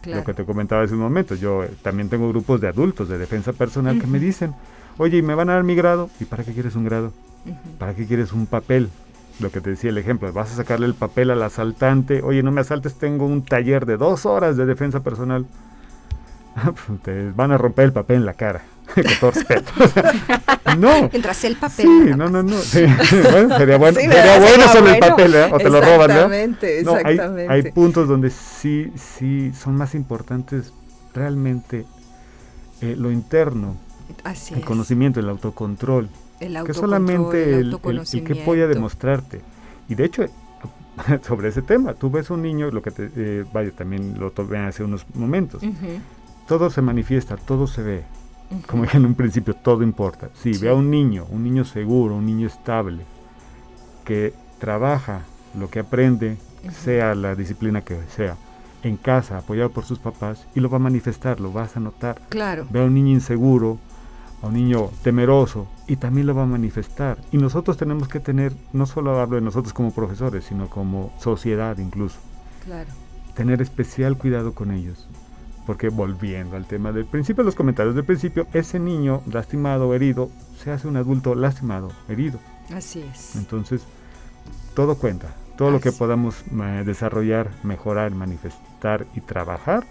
[0.05, 3.17] Lo que te comentaba hace un momento, yo eh, también tengo grupos de adultos de
[3.17, 4.53] defensa personal que me dicen,
[4.97, 6.09] oye, ¿y me van a dar mi grado?
[6.19, 7.13] ¿Y para qué quieres un grado?
[7.77, 8.89] ¿Para qué quieres un papel?
[9.39, 12.51] Lo que te decía el ejemplo, vas a sacarle el papel al asaltante, oye, no
[12.51, 15.45] me asaltes, tengo un taller de dos horas de defensa personal.
[17.03, 18.61] Te van a romper el papel en la cara.
[19.01, 19.71] Con todo respeto.
[20.77, 21.09] no.
[21.11, 21.85] Mientras el papel.
[21.85, 22.55] Sí, no, no, no.
[23.31, 25.49] bueno, sería bueno, sería bueno solo el papel, ¿eh?
[25.51, 26.33] O te lo roban, ¿no?
[26.33, 27.53] Exactamente, exactamente.
[27.53, 30.73] Hay, hay, puntos donde sí, sí son más importantes
[31.13, 31.85] realmente
[32.81, 33.77] eh, lo interno.
[34.23, 36.09] Así el conocimiento, el autocontrol.
[36.39, 39.41] El autocontrol, que solamente el, el, que pueda demostrarte.
[39.87, 40.25] Y de hecho,
[41.27, 44.59] sobre ese tema, tú ves un niño, lo que te, eh, vaya, también lo tomé
[44.59, 45.61] hace unos momentos.
[46.47, 48.03] Todo se manifiesta, todo se ve
[48.67, 50.29] como dije en un principio, todo importa.
[50.33, 53.05] Si sí, ve a un niño, un niño seguro, un niño estable,
[54.05, 55.21] que trabaja
[55.57, 56.37] lo que aprende,
[56.71, 58.37] sea la disciplina que sea,
[58.83, 62.21] en casa, apoyado por sus papás, y lo va a manifestar, lo vas a notar.
[62.29, 62.67] Claro.
[62.69, 63.79] Ve a un niño inseguro,
[64.41, 67.17] a un niño temeroso, y también lo va a manifestar.
[67.31, 71.77] Y nosotros tenemos que tener, no solo hablo de nosotros como profesores, sino como sociedad
[71.77, 72.19] incluso.
[72.65, 72.89] Claro.
[73.35, 75.07] Tener especial cuidado con ellos
[75.65, 80.71] porque volviendo al tema del principio, los comentarios del principio, ese niño lastimado herido se
[80.71, 82.39] hace un adulto lastimado, herido.
[82.73, 83.35] Así es.
[83.35, 83.83] Entonces,
[84.75, 85.33] todo cuenta.
[85.57, 89.85] Todo lo que podamos eh, desarrollar, mejorar, manifestar y trabajar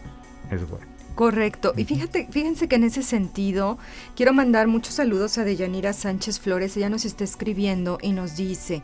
[0.50, 0.91] es bueno.
[1.14, 1.74] Correcto.
[1.76, 3.78] Y fíjate, fíjense que en ese sentido
[4.16, 6.76] quiero mandar muchos saludos a Deyanira Sánchez Flores.
[6.76, 8.82] Ella nos está escribiendo y nos dice,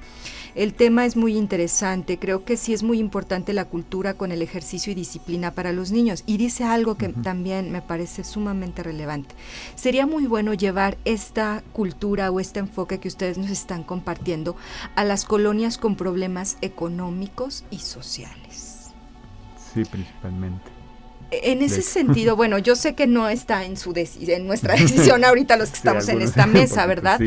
[0.55, 2.18] el tema es muy interesante.
[2.18, 5.91] Creo que sí es muy importante la cultura con el ejercicio y disciplina para los
[5.91, 6.22] niños.
[6.26, 9.35] Y dice algo que también me parece sumamente relevante.
[9.74, 14.55] Sería muy bueno llevar esta cultura o este enfoque que ustedes nos están compartiendo
[14.97, 18.91] a las colonias con problemas económicos y sociales.
[19.72, 20.78] Sí, principalmente.
[21.31, 25.57] En ese sentido, bueno, yo sé que no está en su en nuestra decisión ahorita
[25.57, 27.20] los que estamos en esta mesa, ¿verdad?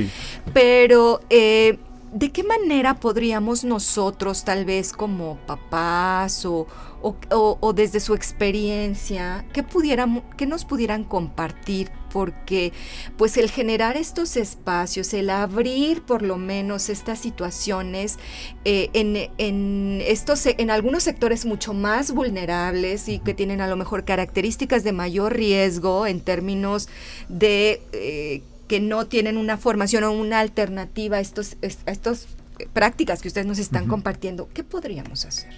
[0.54, 1.78] Pero eh,
[2.12, 6.68] ¿de qué manera podríamos nosotros, tal vez como papás o,
[7.02, 11.90] o, desde su experiencia, que, pudiéramos, que nos pudieran compartir?
[12.12, 12.74] Porque
[13.18, 18.18] pues el generar estos espacios, el abrir por lo menos estas situaciones
[18.66, 24.06] eh, en, estos, en algunos sectores mucho más vulnerables y que tienen a lo mejor
[24.06, 26.90] características de mayor riesgo en términos
[27.30, 27.82] de...
[27.94, 32.28] Eh, que no tienen una formación o una alternativa a estos, estas
[32.72, 35.52] prácticas que ustedes nos están compartiendo, ¿qué podríamos hacer?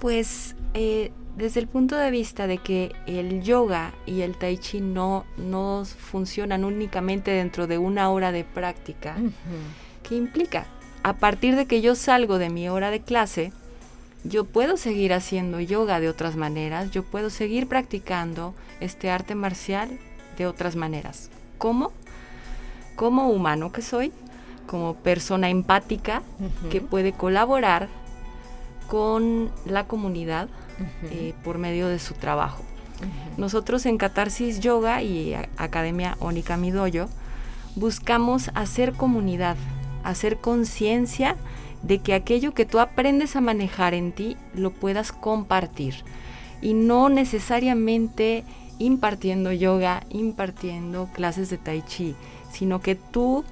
[0.00, 4.80] Pues eh, desde el punto de vista de que el yoga y el tai chi
[4.80, 9.16] no, no funcionan únicamente dentro de una hora de práctica,
[10.02, 10.66] ¿qué implica?
[11.02, 13.52] A partir de que yo salgo de mi hora de clase,
[14.24, 19.98] yo puedo seguir haciendo yoga de otras maneras, yo puedo seguir practicando este arte marcial
[20.36, 21.30] de otras maneras.
[21.56, 21.92] ¿Cómo?
[22.96, 24.12] Como humano que soy,
[24.66, 26.22] como persona empática
[26.70, 27.88] que puede colaborar
[28.88, 30.48] con la comunidad
[31.10, 32.62] eh, por medio de su trabajo.
[33.36, 37.08] Nosotros en Catarsis Yoga y Academia Onika Midoyo
[37.76, 39.56] buscamos hacer comunidad,
[40.04, 41.36] hacer conciencia
[41.82, 45.94] de que aquello que tú aprendes a manejar en ti lo puedas compartir.
[46.60, 48.44] Y no necesariamente
[48.78, 52.14] impartiendo yoga, impartiendo clases de tai chi,
[52.50, 53.44] sino que tú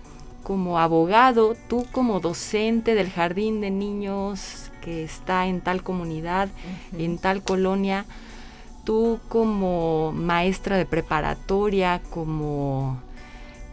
[0.43, 6.49] como abogado, tú como docente del jardín de niños que está en tal comunidad,
[6.97, 8.05] en tal colonia,
[8.85, 13.01] tú como maestra de preparatoria, como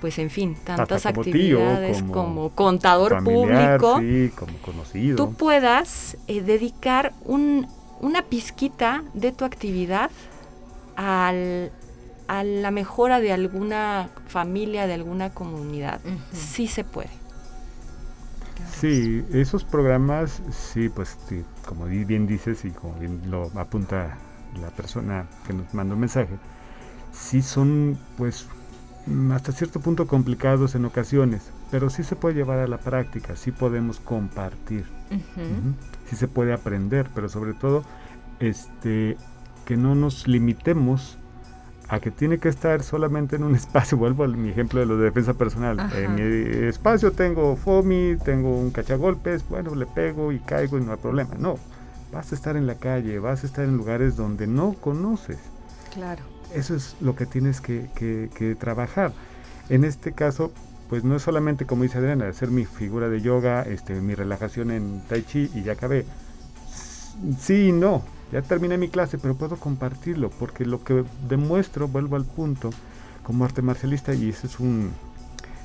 [0.02, 4.02] pues en fin, tantas actividades como, contador público,
[4.36, 5.16] como conocido.
[5.16, 7.68] tú puedas eh, dedicar un,
[8.02, 10.12] una pizquita de tu actividad
[10.96, 11.72] al,
[12.28, 16.02] a la mejora de alguna familia, de alguna comunidad.
[16.34, 17.10] Sí se puede.
[18.80, 21.18] Sí, esos programas, sí, pues
[21.66, 24.18] como bien dices y como bien lo apunta
[24.60, 26.36] la persona que nos mandó el mensaje,
[27.14, 28.48] sí son pues
[29.06, 33.38] mm, hasta cierto punto complicados en ocasiones, pero sí se puede llevar a la práctica,
[33.38, 34.86] sí podemos compartir,
[36.10, 37.84] sí se puede aprender, pero sobre todo
[38.40, 39.16] este,
[39.66, 41.18] que no nos limitemos
[41.88, 44.98] a que tiene que estar solamente en un espacio, vuelvo a mi ejemplo de lo
[44.98, 50.40] de defensa personal, en mi espacio tengo FOMI, tengo un cachagolpes, bueno, le pego y
[50.40, 51.58] caigo y no hay problema, no,
[52.12, 55.38] vas a estar en la calle, vas a estar en lugares donde no conoces.
[55.94, 56.24] Claro.
[56.54, 59.12] Eso es lo que tienes que, trabajar.
[59.70, 60.52] En este caso,
[60.90, 64.72] pues no es solamente, como dice Adriana, hacer mi figura de yoga, este, mi relajación
[64.72, 66.06] en Tai Chi y ya acabé.
[67.40, 68.04] Sí y no,
[68.36, 72.70] ya terminé mi clase, pero puedo compartirlo, porque lo que demuestro, vuelvo al punto,
[73.24, 74.92] como arte marcialista, y eso es un,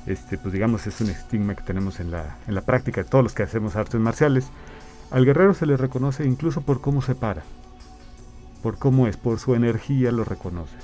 [0.05, 3.25] este, pues digamos, es un estigma que tenemos en la, en la práctica de todos
[3.25, 4.47] los que hacemos artes marciales,
[5.09, 7.43] al guerrero se le reconoce incluso por cómo se para,
[8.63, 10.77] por cómo es, por su energía lo reconoce.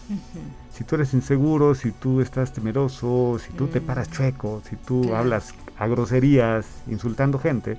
[0.74, 4.12] Si tú eres inseguro, si tú estás temeroso, si tú te paras mm.
[4.12, 7.78] chueco, si tú hablas a groserías, insultando gente,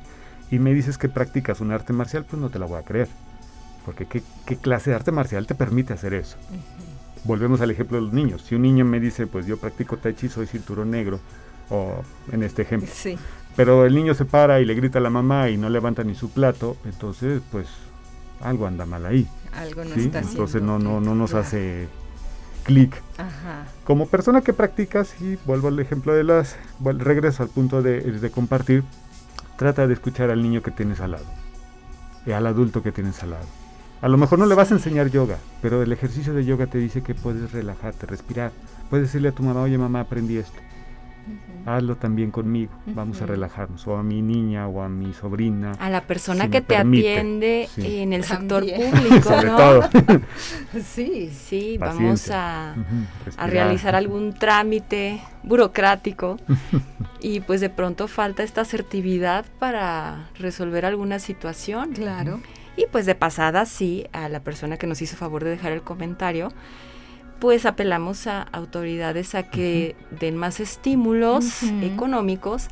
[0.51, 3.09] y me dices que practicas un arte marcial, pues no te la voy a creer.
[3.85, 6.37] Porque ¿qué, clase de arte marcial te permite hacer eso?
[7.25, 8.43] Volvemos al ejemplo de los niños.
[8.43, 11.21] Si un niño me dice, pues yo practico tai chi, soy cinturón negro,
[11.71, 12.03] o
[12.33, 12.91] en este ejemplo.
[13.57, 16.15] Pero el niño se para y le grita a la mamá y no levanta ni
[16.15, 17.67] su plato, entonces pues
[18.41, 19.27] algo anda mal ahí.
[19.53, 21.89] Algo no está Entonces no, no, no nos hace
[22.63, 23.03] clic.
[23.85, 28.31] Como persona que practica, sí, vuelvo al ejemplo de las, regreso al punto de, de
[28.31, 28.85] compartir,
[29.57, 31.27] trata de escuchar al niño que tienes al lado
[32.27, 33.58] y al adulto que tienes al lado
[34.01, 36.79] a lo mejor no le vas a enseñar yoga, pero el ejercicio de yoga te
[36.79, 38.53] dice que puedes relajarte, respirar.
[38.91, 40.59] Puedes decirle a tu mamá, oye mamá, aprendí esto.
[41.67, 45.73] Hazlo también conmigo, vamos a relajarnos, o a mi niña o a mi sobrina.
[45.79, 49.81] A la persona que te atiende en el sector público, ¿no?
[50.83, 52.75] sí, sí, vamos a,
[53.37, 56.39] a, realizar algún trámite burocrático
[57.21, 61.93] y pues de pronto falta esta asertividad para resolver alguna situación.
[61.93, 62.41] Claro.
[62.79, 65.83] Y pues de pasada, sí, a la persona que nos hizo favor de dejar el
[65.83, 66.53] comentario,
[67.41, 72.69] pues apelamos a autoridades a que den más estímulos económicos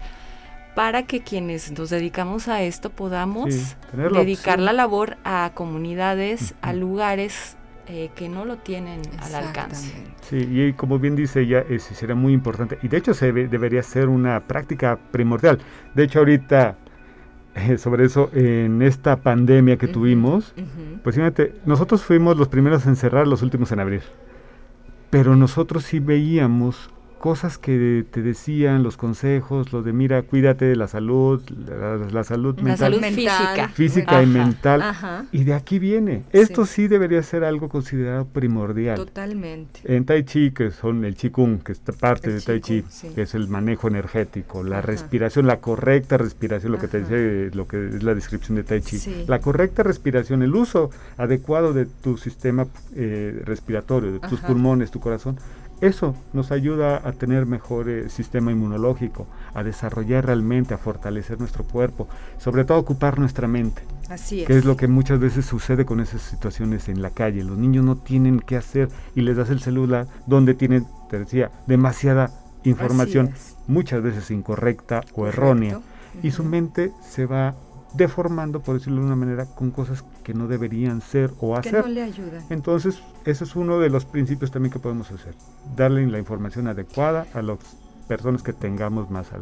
[0.76, 7.56] para que quienes nos dedicamos a esto podamos dedicar la labor a comunidades, a lugares
[7.88, 9.92] eh, que no lo tienen al alcance.
[10.20, 12.78] Sí, y como bien dice ella, será muy importante.
[12.80, 15.58] Y de hecho se debería ser una práctica primordial.
[15.94, 16.76] De hecho ahorita
[17.78, 20.54] sobre eso en esta pandemia que tuvimos,
[21.02, 24.02] pues fíjate, nosotros fuimos los primeros en cerrar, los últimos en abrir.
[25.10, 30.76] Pero nosotros sí veíamos cosas que te decían, los consejos, lo de mira, cuídate de
[30.76, 31.42] la salud,
[32.12, 32.94] la, salud mental.
[32.94, 33.68] física.
[33.68, 35.28] Física y mental.
[35.32, 36.24] Y de aquí viene.
[36.32, 36.88] Esto sí.
[36.88, 38.96] debería ser algo considerado primordial.
[38.96, 39.80] Totalmente.
[39.84, 43.34] En Tai Chi, que son el Qigong, que es parte de Tai Chi, que es
[43.34, 48.02] el manejo energético, la respiración, la correcta respiración, lo que te dice, lo que es
[48.02, 49.24] la descripción de Tai Chi.
[49.26, 55.00] La correcta respiración, el uso adecuado de tu sistema eh, respiratorio, de tus pulmones, tu
[55.00, 55.38] corazón,
[55.80, 61.64] eso nos ayuda a tener mejor eh, sistema inmunológico, a desarrollar realmente, a fortalecer nuestro
[61.64, 62.08] cuerpo,
[62.38, 63.82] sobre todo ocupar nuestra mente.
[64.08, 64.46] Así es.
[64.46, 67.44] Que es lo que muchas veces sucede con esas situaciones en la calle.
[67.44, 71.50] Los niños no tienen qué hacer y les das el celular donde tienen, te decía,
[71.66, 72.30] demasiada
[72.64, 73.32] información,
[73.66, 75.80] muchas veces incorrecta o errónea.
[76.22, 77.54] Y su mente se va
[77.96, 81.82] deformando, por decirlo de una manera, con cosas que no deberían ser o hacer.
[81.82, 82.44] Que no le ayudan.
[82.50, 85.34] Entonces, ese es uno de los principios también que podemos hacer.
[85.76, 87.58] Darle la información adecuada a las
[88.08, 89.38] personas que tengamos más a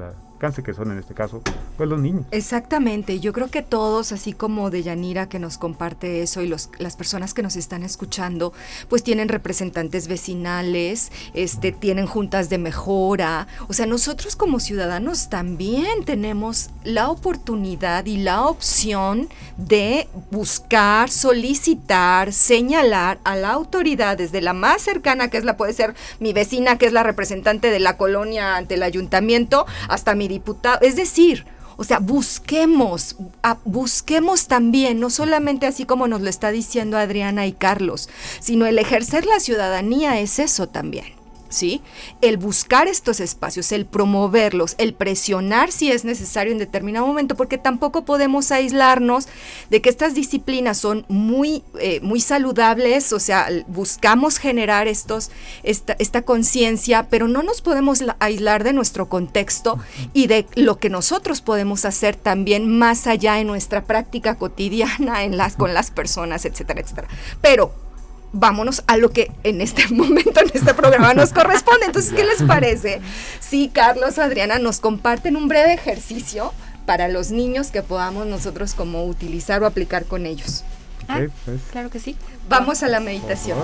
[0.53, 1.40] que son en este caso
[1.76, 2.26] pues los niños.
[2.30, 6.70] Exactamente, yo creo que todos, así como de Yanira que nos comparte eso y los,
[6.78, 8.53] las personas que nos están escuchando,
[8.88, 16.05] pues tienen representantes vecinales, este, tienen juntas de mejora, o sea, nosotros como ciudadanos también
[16.05, 24.53] tenemos la oportunidad y la opción de buscar, solicitar, señalar a la autoridad desde la
[24.53, 27.97] más cercana, que es la puede ser mi vecina, que es la representante de la
[27.97, 30.28] colonia ante el ayuntamiento, hasta mi
[30.80, 33.16] Es decir, o sea, busquemos,
[33.64, 38.09] busquemos también, no solamente así como nos lo está diciendo Adriana y Carlos,
[38.41, 41.24] sino el ejercer la ciudadanía es eso también.
[41.55, 41.82] ¿Sí?
[42.20, 47.59] El buscar estos espacios, el promoverlos, el presionar si es necesario en determinado momento, porque
[47.59, 49.28] tampoco podemos aislarnos
[49.70, 55.30] de que estas disciplinas son muy, eh, muy saludables, o sea, buscamos generar estos,
[55.62, 59.78] esta, esta conciencia, pero no nos podemos aislar de nuestro contexto
[60.12, 65.36] y de lo que nosotros podemos hacer también más allá en nuestra práctica cotidiana en
[65.36, 67.09] las, con las personas, etcétera, etcétera.
[67.40, 67.84] Pero
[68.35, 71.87] vámonos a lo que en este momento, en este programa nos corresponde.
[71.87, 73.01] Entonces, ¿qué les parece?
[73.41, 76.53] Si Carlos, Adriana nos comparten un breve ejercicio
[76.85, 80.64] para los niños que podamos nosotros como utilizar o aplicar con ellos.
[81.09, 81.61] Ah, pues.
[81.70, 82.16] Claro que sí.
[82.49, 83.59] Vamos a la meditación.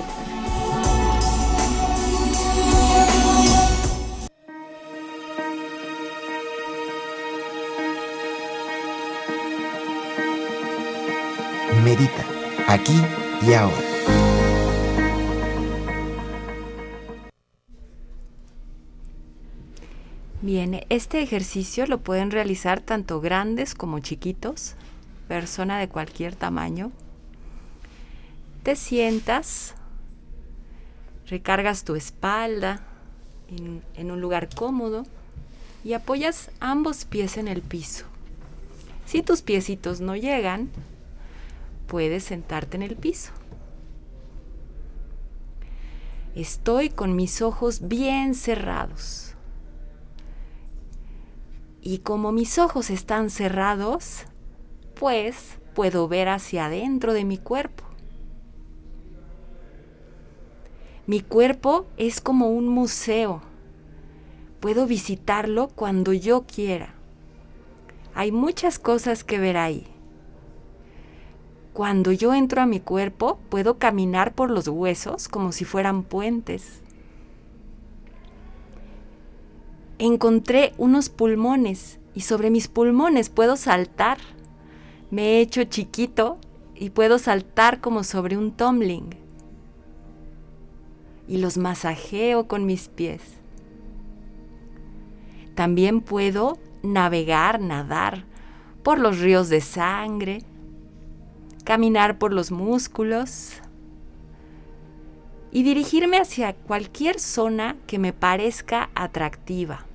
[11.82, 12.24] Medita,
[12.68, 13.02] aquí
[13.46, 13.89] y ahora.
[20.42, 24.74] Bien, este ejercicio lo pueden realizar tanto grandes como chiquitos,
[25.28, 26.92] persona de cualquier tamaño.
[28.62, 29.74] Te sientas,
[31.26, 32.80] recargas tu espalda
[33.48, 35.04] en, en, un lugar cómodo
[35.84, 38.06] y apoyas ambos pies en el piso.
[39.04, 40.70] Si tus piecitos no llegan,
[41.86, 43.32] puedes sentarte en el piso.
[46.34, 49.29] Estoy con mis ojos bien cerrados.
[51.82, 54.26] Y como mis ojos están cerrados,
[54.94, 57.84] pues puedo ver hacia adentro de mi cuerpo.
[61.06, 63.40] Mi cuerpo es como un museo.
[64.60, 66.94] Puedo visitarlo cuando yo quiera.
[68.14, 69.86] Hay muchas cosas que ver ahí.
[71.72, 76.82] Cuando yo entro a mi cuerpo, puedo caminar por los huesos como si fueran puentes.
[80.02, 84.16] Encontré unos pulmones y sobre mis pulmones puedo saltar.
[85.10, 86.38] Me he hecho chiquito
[86.74, 89.10] y puedo saltar como sobre un tumbling.
[91.28, 93.20] Y los masajeo con mis pies.
[95.54, 98.24] También puedo navegar, nadar
[98.82, 100.44] por los ríos de sangre,
[101.64, 103.60] caminar por los músculos
[105.52, 109.89] y dirigirme hacia cualquier zona que me parezca atractiva.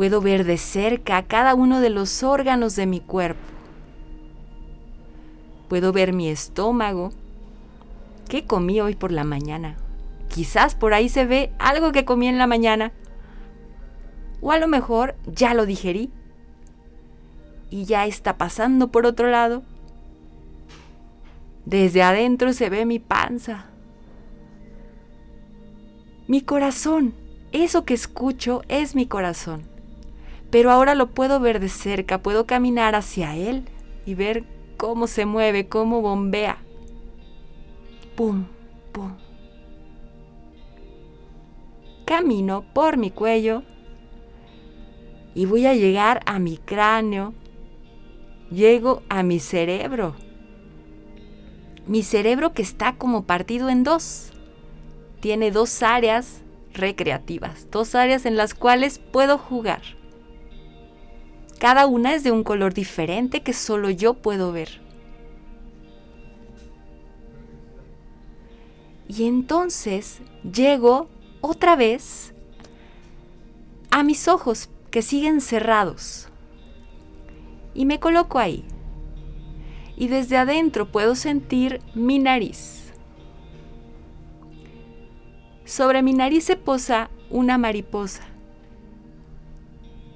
[0.00, 3.42] Puedo ver de cerca cada uno de los órganos de mi cuerpo.
[5.68, 7.12] Puedo ver mi estómago.
[8.26, 9.76] ¿Qué comí hoy por la mañana?
[10.28, 12.94] Quizás por ahí se ve algo que comí en la mañana.
[14.40, 16.10] O a lo mejor ya lo digerí
[17.68, 19.64] y ya está pasando por otro lado.
[21.66, 23.66] Desde adentro se ve mi panza.
[26.26, 27.12] Mi corazón,
[27.52, 29.69] eso que escucho es mi corazón.
[30.50, 33.64] Pero ahora lo puedo ver de cerca, puedo caminar hacia él
[34.04, 34.44] y ver
[34.76, 36.58] cómo se mueve, cómo bombea.
[38.16, 38.46] Pum,
[38.92, 39.12] pum.
[42.04, 43.62] Camino por mi cuello
[45.34, 47.34] y voy a llegar a mi cráneo,
[48.50, 50.16] llego a mi cerebro.
[51.86, 54.32] Mi cerebro que está como partido en dos.
[55.20, 56.42] Tiene dos áreas
[56.72, 59.99] recreativas, dos áreas en las cuales puedo jugar.
[61.60, 64.80] Cada una es de un color diferente que solo yo puedo ver.
[69.06, 71.08] Y entonces llego
[71.42, 72.32] otra vez
[73.90, 76.28] a mis ojos que siguen cerrados
[77.74, 78.64] y me coloco ahí.
[79.98, 82.94] Y desde adentro puedo sentir mi nariz.
[85.66, 88.22] Sobre mi nariz se posa una mariposa.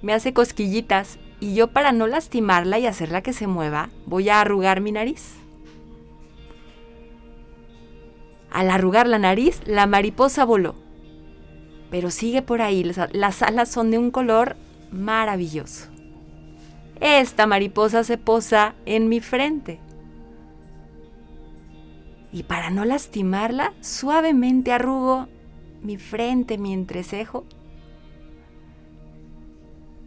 [0.00, 4.40] Me hace cosquillitas y yo para no lastimarla y hacerla que se mueva, voy a
[4.40, 5.34] arrugar mi nariz.
[8.50, 10.76] Al arrugar la nariz, la mariposa voló.
[11.90, 14.56] Pero sigue por ahí, las alas son de un color
[14.90, 15.88] maravilloso.
[17.00, 19.80] Esta mariposa se posa en mi frente.
[22.32, 25.28] Y para no lastimarla, suavemente arrugo
[25.82, 27.44] mi frente, mi entrecejo.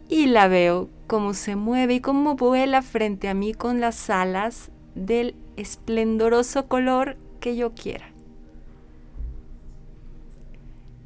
[0.08, 4.70] Y la veo como se mueve y cómo vuela frente a mí con las alas
[4.94, 8.12] del esplendoroso color que yo quiera.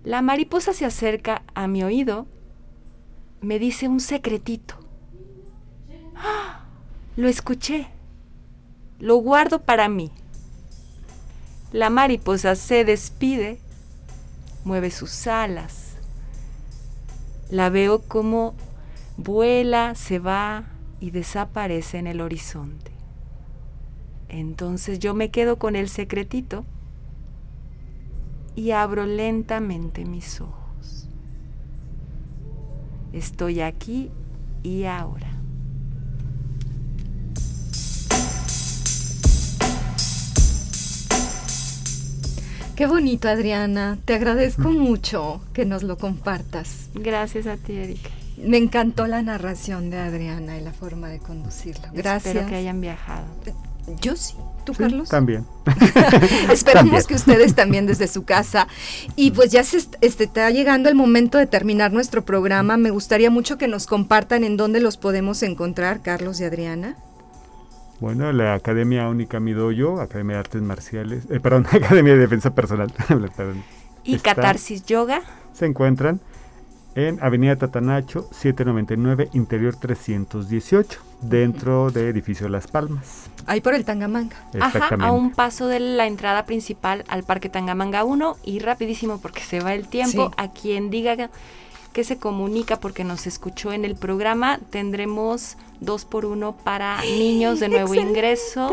[0.05, 2.27] La mariposa se acerca a mi oído,
[3.41, 4.75] me dice un secretito.
[7.17, 7.87] Lo escuché.
[8.99, 10.11] Lo guardo para mí.
[11.71, 13.61] La mariposa se despide,
[14.65, 15.97] mueve sus alas.
[17.51, 18.55] La veo como
[19.23, 20.65] vuela, se va
[21.01, 22.93] y desaparece en el horizonte.
[24.29, 26.65] Entonces yo me quedo con el secretito
[28.55, 31.09] y abro lentamente mis ojos.
[33.13, 34.11] Estoy aquí
[34.63, 35.29] y ahora.
[42.75, 43.99] Qué bonito, Adriana.
[44.07, 46.89] Te agradezco mucho que nos lo compartas.
[46.95, 48.22] Gracias a ti, Erika.
[48.45, 51.89] Me encantó la narración de Adriana y la forma de conducirlo.
[51.93, 52.35] Gracias.
[52.35, 53.27] Espero que hayan viajado.
[54.01, 54.35] Yo sí.
[54.65, 55.09] ¿Tú, Carlos?
[55.11, 55.45] También.
[56.51, 58.69] Esperemos que ustedes también desde su casa.
[59.17, 62.77] Y pues ya se este, está llegando el momento de terminar nuestro programa.
[62.77, 66.97] Me gustaría mucho que nos compartan en dónde los podemos encontrar, Carlos y Adriana.
[67.99, 72.93] Bueno, la Academia Única Midoyo, Academia de Artes Marciales, eh, perdón, Academia de Defensa Personal.
[74.05, 75.23] y Catarsis Yoga.
[75.53, 76.21] Se encuentran
[76.95, 83.31] en Avenida Tatanacho, 799, Interior 318, dentro del edificio Las Palmas.
[83.47, 84.37] Ahí por el Tangamanga.
[84.61, 89.41] Ajá, a un paso de la entrada principal al Parque Tangamanga 1 y rapidísimo porque
[89.41, 91.31] se va el tiempo, a quien diga
[91.93, 97.61] que se comunica porque nos escuchó en el programa, tendremos dos por uno para niños
[97.61, 98.73] de nuevo ingreso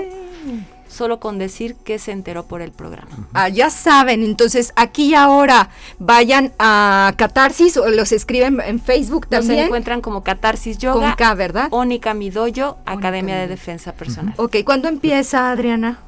[0.90, 3.10] solo con decir que se enteró por el programa.
[3.34, 9.28] Ah, ya saben, entonces aquí y ahora vayan a Catarsis o los escriben en Facebook
[9.28, 9.60] también.
[9.60, 11.00] Se encuentran como Catarsis Yoga.
[11.00, 11.68] Con K, ¿verdad?
[11.72, 14.34] Onica Midoyo, Academia de Defensa Personal.
[14.38, 16.00] Ok, ¿cuándo empieza, Adriana?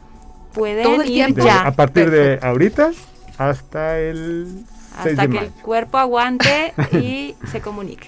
[0.54, 1.46] Pueden Todo el tiempo.
[1.46, 1.62] ya.
[1.62, 2.92] A partir de ahorita
[3.38, 8.08] hasta el hasta que el cuerpo aguante y se comunique.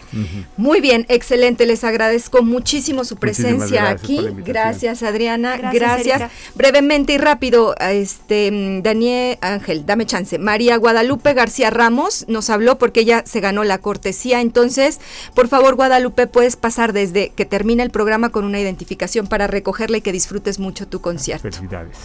[0.58, 1.66] Muy bien, excelente.
[1.66, 4.20] Les agradezco muchísimo su presencia aquí.
[4.38, 5.58] Gracias, Adriana.
[5.72, 6.32] Gracias.
[6.56, 10.38] Brevemente y rápido, este Daniel Ángel, dame chance.
[10.38, 14.42] María Guadalupe García Ramos nos habló porque ella se ganó la cortesía.
[14.42, 15.00] Entonces,
[15.34, 19.98] por favor, Guadalupe, puedes pasar desde que termina el programa con una identificación para recogerla
[19.98, 21.44] y que disfrutes mucho tu concierto.
[21.44, 21.98] Felicidades.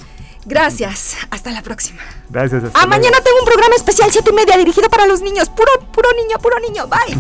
[0.49, 1.15] Gracias.
[1.31, 2.01] Hasta la próxima.
[2.31, 2.65] Gracias.
[2.73, 5.51] ah, mañana tengo un programa especial siete y media dirigido para los niños.
[5.51, 6.89] Puro, puro niño, puro niño.
[6.89, 7.19] Bye.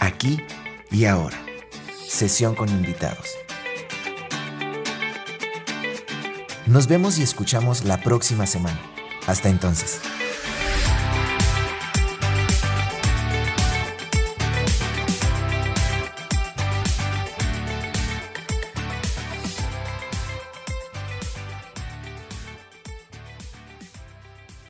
[0.00, 0.40] Aquí
[0.92, 1.36] y ahora.
[2.06, 3.26] Sesión con invitados.
[6.66, 8.89] Nos vemos y escuchamos la próxima semana.
[9.26, 10.00] Hasta entonces.